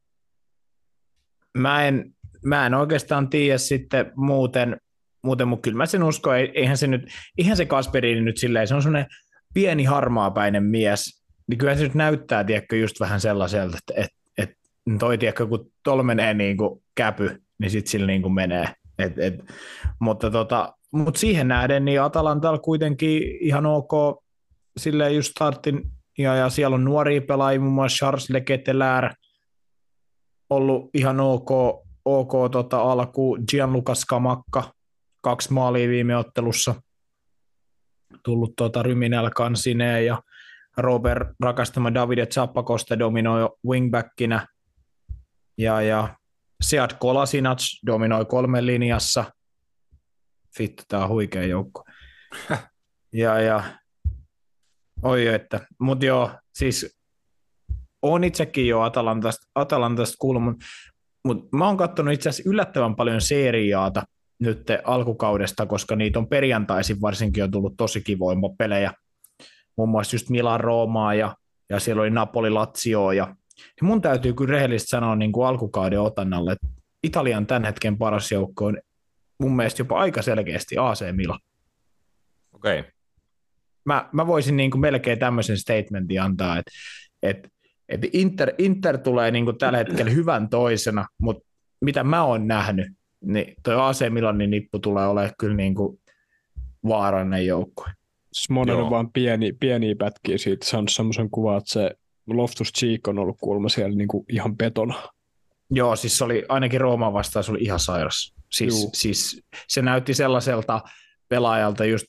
[1.58, 2.14] mä, en,
[2.44, 4.76] mä en oikeastaan tiedä sitten muuten,
[5.22, 7.02] muuten mutta kyllä mä sen uskon, eihän se nyt,
[7.38, 9.10] ihan se Kasperini nyt silleen, se on semmoinen
[9.54, 14.56] pieni harmaapäinen mies, niin kyllä se nyt näyttää, tiedätkö, just vähän sellaiselta, että, että, että
[14.98, 18.68] toi, tiedätkö, kun tuolla menee niin kuin käpy, niin sitten sillä niin kuin menee.
[18.98, 19.34] Et, et,
[19.98, 24.24] mutta, tota, mutta siihen nähden, niin Atalantalla kuitenkin ihan ok
[24.76, 29.14] silleen just startin, ja, ja siellä on nuoria pelaajia, muun muassa Charles Leketelär,
[30.50, 31.50] ollut ihan ok,
[32.04, 34.72] ok tota alku, Gianluca Skamakka,
[35.20, 36.74] kaksi maalia viime ottelussa,
[38.22, 40.22] tullut tota Ryminällä kansineen, ja
[40.76, 44.46] Robert rakastama Davide Zappakosta dominoi wingbackina,
[45.58, 46.16] ja, ja
[46.62, 49.24] Seat Kolasinac dominoi kolmen linjassa,
[50.58, 51.84] Vittu, tämä on huikea joukko.
[53.12, 53.64] ja, ja
[55.02, 57.00] Oi että, mutta joo, siis
[58.02, 60.64] on itsekin jo Atalantasta, Atalantasta kuullut, mutta
[61.24, 64.02] mut mä oon katsonut itse asiassa yllättävän paljon seriaata
[64.38, 68.92] nyt alkukaudesta, koska niitä on perjantaisin varsinkin on tullut tosi kivoja pelejä,
[69.76, 71.36] muun muassa just Milan Roomaa ja,
[71.70, 76.00] ja siellä oli Napoli Lazio ja, ja mun täytyy kyllä rehellisesti sanoa niin kuin alkukauden
[76.00, 76.66] otannalle, että
[77.02, 78.78] Italian tämän hetken paras joukko on
[79.40, 81.40] mun mielestä jopa aika selkeästi AC Milan.
[82.52, 82.80] Okei.
[82.80, 82.99] Okay
[83.84, 86.70] mä, mä voisin niin kuin melkein tämmöisen statementin antaa, että,
[87.22, 87.48] että,
[87.88, 91.48] että Inter, Inter tulee niin kuin tällä hetkellä hyvän toisena, mutta
[91.80, 92.86] mitä mä oon nähnyt,
[93.24, 96.00] niin toi AC Milanin nippu tulee olemaan kyllä niin kuin
[96.88, 97.92] vaarallinen joukkue.
[98.32, 101.90] Smone on vaan pieni, pieniä pätkiä siitä, saanut semmoisen kuvan, että se
[102.26, 105.02] Loftus Cheek on ollut kuulemma siellä niin kuin ihan betona.
[105.70, 108.34] Joo, siis se oli ainakin Rooman vastaan, se oli ihan sairas.
[108.52, 110.80] Siis, siis se näytti sellaiselta
[111.28, 112.06] pelaajalta just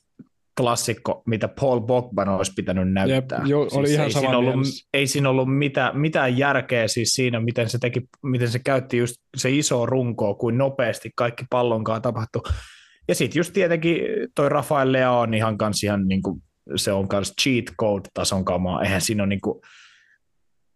[0.56, 3.38] klassikko, mitä Paul Bogban olisi pitänyt näyttää.
[3.38, 4.88] Jep, jo, oli siis ihan ei, siinä ollut, mielessä.
[4.94, 9.14] ei siinä ollut mitään, mitään järkeä siis siinä, miten se, teki, miten se käytti just
[9.36, 12.42] se iso runko, kuin nopeasti kaikki pallonkaan tapahtui.
[13.08, 14.00] Ja sitten just tietenkin
[14.34, 16.42] toi Rafael Lea on ihan kans ihan niin kuin,
[16.76, 18.82] se on kans cheat code-tason kamaa.
[18.82, 19.60] Eihän siinä ole niin kuin,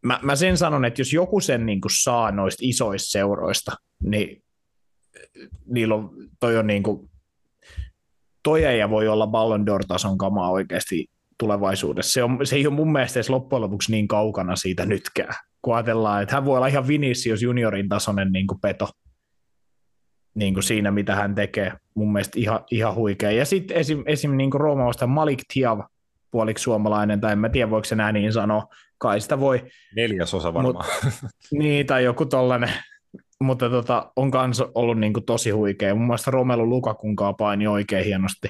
[0.02, 3.72] mä, mä sen sanon, että jos joku sen niin kuin saa noista isoista seuroista,
[4.02, 4.42] niin
[5.66, 7.10] niillä on, toi on niin kuin,
[8.46, 11.06] toi ei voi olla Ballon d'Or-tason kamaa oikeasti
[11.38, 12.12] tulevaisuudessa.
[12.12, 15.74] Se, on, se ei ole mun mielestä edes loppujen lopuksi niin kaukana siitä nytkään, kun
[15.74, 18.88] ajatellaan, että hän voi olla ihan Vinicius juniorin tasoinen niin kuin peto
[20.34, 21.72] niin kuin siinä, mitä hän tekee.
[21.94, 23.30] Mun mielestä ihan, ihan huikea.
[23.30, 25.80] Ja sitten esim, esim niin kuin Roomausta Malik Tiav,
[26.30, 28.66] puoliksi suomalainen, tai en mä tiedä voiko se näin niin sanoa,
[28.98, 29.64] kai sitä voi,
[29.96, 30.84] Neljäsosa varmaan.
[31.58, 32.70] niin, tai joku tollainen,
[33.40, 35.94] mutta tota, on kans ollut niin kuin tosi huikea.
[35.94, 38.48] Mun mielestä Romelu Lukakunkaan paini oikein hienosti.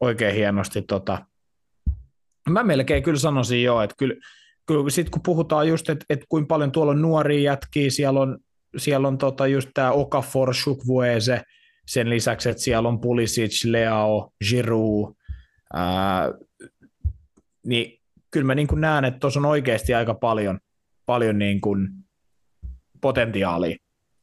[0.00, 0.82] Oikein hienosti.
[0.82, 1.26] Tota.
[2.50, 4.14] Mä melkein kyllä sanoisin jo, että kyllä,
[4.66, 8.38] kyllä sit kun puhutaan just, että, että kuinka paljon tuolla on nuoria jätkiä, siellä on,
[8.76, 11.42] siellä on tota just tämä Okafor, Shukvueze,
[11.86, 15.14] sen lisäksi, että siellä on Pulisic, Leao, Giroud,
[15.74, 16.32] ää,
[17.66, 18.00] niin
[18.30, 20.58] kyllä mä niin näen, että tuossa on oikeasti aika paljon,
[21.06, 22.03] paljon niin kuin
[23.04, 23.76] potentiaalia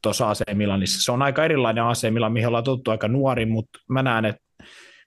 [0.03, 1.02] tuossa AC Milanissa.
[1.02, 4.41] Se on aika erilainen AC Milan, mihin ollaan tuttu aika nuori, mutta mä näen, että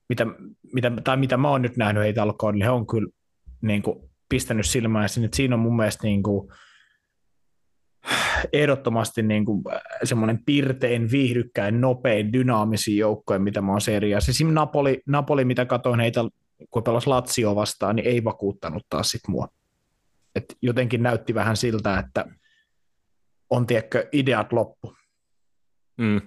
[0.09, 0.26] mitä,
[0.72, 3.09] mitä, tai mitä mä oon nyt nähnyt heitä alkoon, niin he on kyllä
[3.62, 6.48] niin kuin pistänyt silmään sinne, että siinä on mun mielestä niin kuin,
[8.52, 9.64] ehdottomasti niin kuin
[10.05, 14.30] semmoinen pirtein, viihdykkäin, nopein, dynaamisin joukkoja, mitä mä oon seriassa.
[14.30, 14.55] Esim.
[14.55, 16.20] Napoli, Napoli, mitä katoin heitä,
[16.70, 19.48] kun pelas Lazio vastaan, niin ei vakuuttanut taas sit mua.
[20.34, 22.24] Et jotenkin näytti vähän siltä, että
[23.50, 24.94] on tiedätkö, ideat loppu.
[25.98, 26.20] Mm.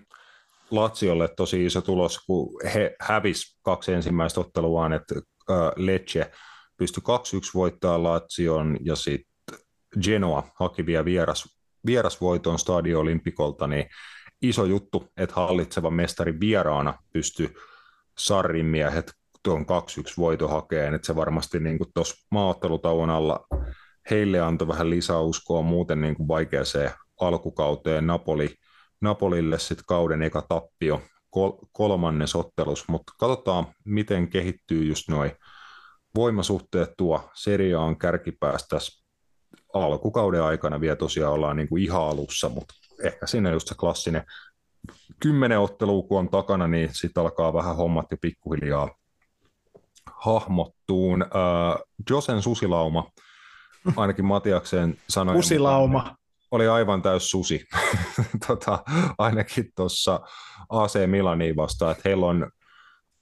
[0.72, 5.16] Laziolle tosi iso tulos, kun he hävis kaksi ensimmäistä otteluaan, että
[5.52, 6.32] äh, Lecce
[6.78, 9.60] pystyi 2-1 voittaa Lazion ja sitten
[10.02, 13.86] Genoa haki vielä vieras, vierasvoiton Stadio Olympikolta, niin
[14.42, 17.54] iso juttu, että hallitseva mestari vieraana pystyi
[18.18, 19.14] Sarrin miehet
[19.44, 19.66] tuon 2-1
[20.18, 23.48] voito hakeen, että se varmasti niin tuossa maaottelutauon alla
[24.10, 26.92] heille antoi vähän lisäuskoa muuten niin vaikeaseen
[27.22, 28.56] alkukauteen Napoli,
[29.02, 35.32] Napolille sitten kauden eka tappio kol, kolmannes ottelus, mutta katsotaan miten kehittyy just noin
[36.16, 38.78] voimasuhteet tuo seriaan kärkipäästä
[39.74, 42.74] alkukauden aikana vielä tosiaan ollaan niin kuin ihan alussa, mutta
[43.04, 44.24] ehkä siinä just se klassinen
[45.20, 48.96] kymmenen ottelua kun on takana, niin sitten alkaa vähän hommat jo pikkuhiljaa
[50.16, 51.22] hahmottuun.
[51.22, 53.12] Äh, Josen susilauma,
[53.96, 55.36] ainakin Matiakseen sanoi.
[55.36, 56.17] Kusilauma.
[56.52, 57.66] Oli aivan täys susi,
[58.48, 58.84] tota,
[59.18, 60.20] ainakin tuossa
[60.70, 62.52] AC Milaniin vastaan, että heillä on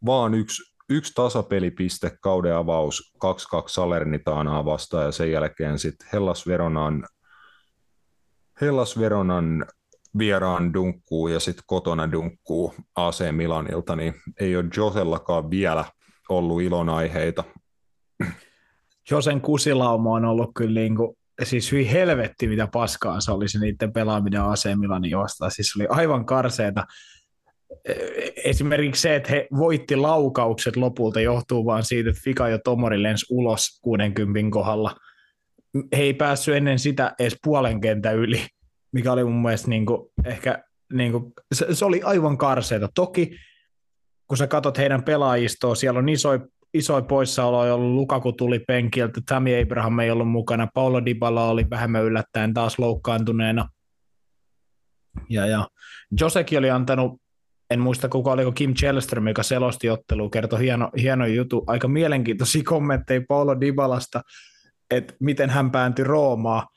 [0.05, 3.27] vaan yksi, yksi tasapelipiste kauden avaus 2-2
[3.67, 7.07] Salernitaanaa vastaan ja sen jälkeen sitten Hellas Veronan,
[8.61, 9.65] Hellas Veronan
[10.17, 15.85] vieraan dunkkuu ja sitten kotona dunkkuu AC Milanilta, niin ei ole Josellakaan vielä
[16.29, 17.43] ollut ilonaiheita.
[19.11, 23.59] Josen kusilauma on ollut kyllä niin kuin, siis hyvin helvetti, mitä paskaa se oli se
[23.59, 25.51] niiden pelaaminen AC Milanin vastaan.
[25.51, 26.85] Siis oli aivan karseeta.
[28.43, 33.25] Esimerkiksi se, että he voitti laukaukset lopulta, johtuu vaan siitä, että Fika ja Tomori lensi
[33.29, 34.95] ulos 60 kohdalla.
[35.97, 38.45] He ei päässyt ennen sitä edes puolen kentän yli,
[38.91, 40.63] mikä oli mun mielestä niin kuin, ehkä,
[40.93, 42.89] niin kuin, se, se oli aivan karseeta.
[42.95, 43.37] Toki
[44.27, 46.39] kun sä katsot heidän pelaajistoa, siellä on isoja
[46.77, 52.03] isoja poissaoloja ollut, Lukaku tuli penkiltä, Tammy Abraham ei ollut mukana, Paulo Dybala oli vähemmän
[52.03, 53.69] yllättäen taas loukkaantuneena.
[55.29, 55.67] Ja, ja
[56.19, 57.21] Josekin oli antanut,
[57.69, 62.63] en muista kuka oliko Kim Chelström, joka selosti ottelua, kertoi hieno, hieno jutu, aika mielenkiintoisia
[62.65, 64.21] kommentteja Paulo Dybalasta,
[64.91, 66.67] että miten hän pääntyi Roomaan,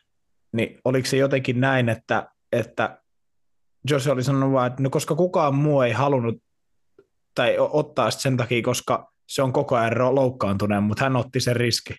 [0.53, 3.03] niin oliko se jotenkin näin, että, että
[3.91, 6.43] Jose oli sanonut vaan, että no koska kukaan muu ei halunnut
[7.35, 11.95] tai ottaa sen takia, koska se on koko ajan loukkaantuneen, mutta hän otti sen riski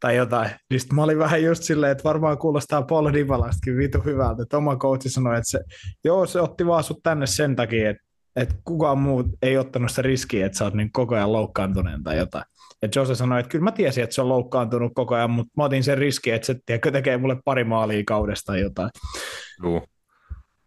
[0.00, 0.50] tai jotain.
[0.70, 4.76] Niin mä olin vähän just silleen, että varmaan kuulostaa Paul Dybalastakin vitu hyvältä, että oma
[4.76, 5.60] coachi sanoi, että se,
[6.04, 8.02] joo, se otti vaan sut tänne sen takia, että,
[8.36, 12.16] että kukaan muu ei ottanut sitä riskiä, että sä oot niin koko ajan loukkaantuneen tai
[12.16, 12.44] jotain.
[12.82, 15.64] Ja Jose sanoi, että kyllä mä tiesin, että se on loukkaantunut koko ajan, mutta mä
[15.64, 18.90] otin sen riski, että se tiedätkö, tekee mulle pari maalia kaudesta tai jotain.
[19.62, 19.86] Joo.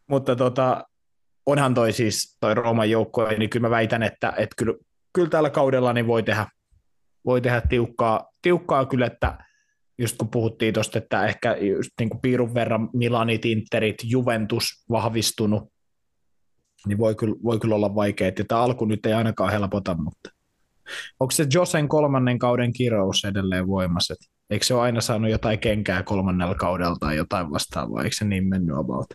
[0.08, 0.84] Mutta tota,
[1.46, 4.74] onhan toi siis toi Rooman joukko, niin kyllä mä väitän, että, että kyllä
[5.14, 6.48] kyllä tällä kaudella niin voi tehdä,
[7.26, 9.38] voi tehdä tiukkaa, tiukkaa kyllä, että
[9.98, 15.64] just kun puhuttiin tuosta, että ehkä just niin kuin piirun verran Milanit, Interit, Juventus vahvistunut,
[16.88, 18.28] niin voi kyllä, voi kyllä olla vaikea.
[18.28, 20.30] Että tämä alku nyt ei ainakaan helpota, mutta
[21.20, 24.16] Onko se Josen kolmannen kauden kirous edelleen voimassa?
[24.50, 28.04] Eikö se ole aina saanut jotain kenkää kolmannella kaudella tai jotain vastaavaa?
[28.04, 29.08] Eikö se niin mennyt about?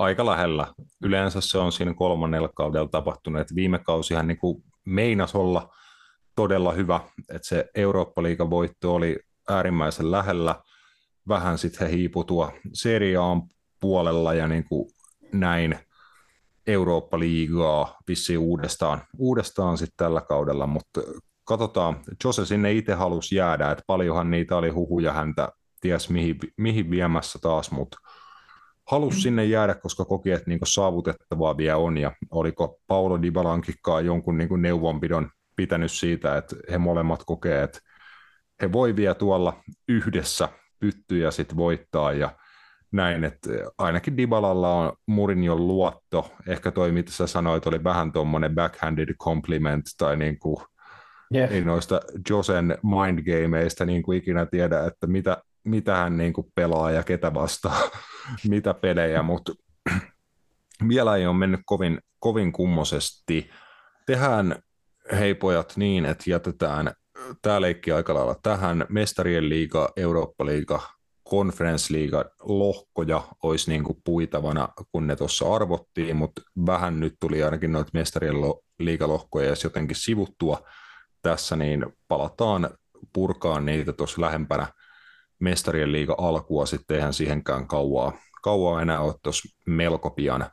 [0.00, 0.66] Aika lähellä.
[1.04, 3.40] Yleensä se on siinä kolmannella kaudella tapahtunut.
[3.40, 5.74] Että viime kausihan niin kuin meinas olla
[6.36, 9.18] todella hyvä, että se Eurooppa-liigan voitto oli
[9.48, 10.54] äärimmäisen lähellä.
[11.28, 13.42] Vähän sitten he hiiputua seriaan
[13.80, 14.90] puolella ja niin kuin
[15.32, 15.78] näin
[16.66, 21.00] Eurooppa-liigaa vissiin uudestaan, uudestaan sitten tällä kaudella, mutta
[21.44, 25.48] katsotaan, Jose sinne itse halusi jäädä, että paljonhan niitä oli huhuja häntä,
[25.80, 27.98] ties mihin, mihin viemässä taas, mutta
[28.90, 34.38] halusi sinne jäädä, koska koki, että niinku saavutettavaa vielä on, ja oliko Paulo Dybalankikkaa jonkun
[34.38, 37.78] niinku neuvonpidon pitänyt siitä, että he molemmat kokee, että
[38.62, 40.48] he voi vielä tuolla yhdessä
[40.78, 42.30] pyttyjä sitten voittaa, ja
[42.92, 46.32] näin, että ainakin Dybalalla on Murinjon luotto.
[46.46, 50.56] Ehkä toi, mitä sä sanoit, oli vähän tuommoinen backhanded compliment tai niin kuin,
[51.34, 51.52] yeah.
[51.52, 52.00] ei noista
[52.30, 57.34] Josen mindgameista niin kuin ikinä tiedä, että mitä, mitä hän niin kuin pelaa ja ketä
[57.34, 57.80] vastaa,
[58.48, 59.52] mitä pelejä, mutta
[60.88, 63.50] vielä ei ole mennyt kovin, kovin kummosesti.
[64.06, 64.62] Tehdään,
[65.18, 66.92] hei pojat, niin, että jätetään
[67.42, 68.86] tämä leikki aika lailla tähän.
[68.88, 70.80] Mestarien liiga, Eurooppa-liiga,
[71.30, 71.94] Conference
[72.40, 77.90] lohkoja olisi niin kuin puitavana, kun ne tuossa arvottiin, mutta vähän nyt tuli ainakin noita
[77.94, 78.34] mestarien
[78.78, 80.68] liigalohkoja jos jotenkin sivuttua
[81.22, 82.70] tässä, niin palataan
[83.12, 84.66] purkaan niitä tuossa lähempänä
[85.40, 88.12] mestarien liiga alkua, sitten eihän siihenkään kauaa,
[88.42, 90.50] kauaa enää ole tuossa melko pian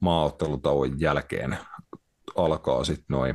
[0.00, 1.58] maaottelutauon jälkeen
[2.36, 3.34] alkaa sitten noin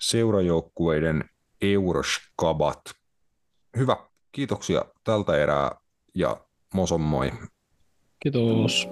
[0.00, 1.24] seurajoukkueiden
[1.60, 2.80] euroskabat.
[3.76, 3.96] Hyvä,
[4.32, 5.70] kiitoksia tältä erää
[6.14, 6.36] ja
[6.74, 7.32] moson moi.
[8.20, 8.88] Kiitos.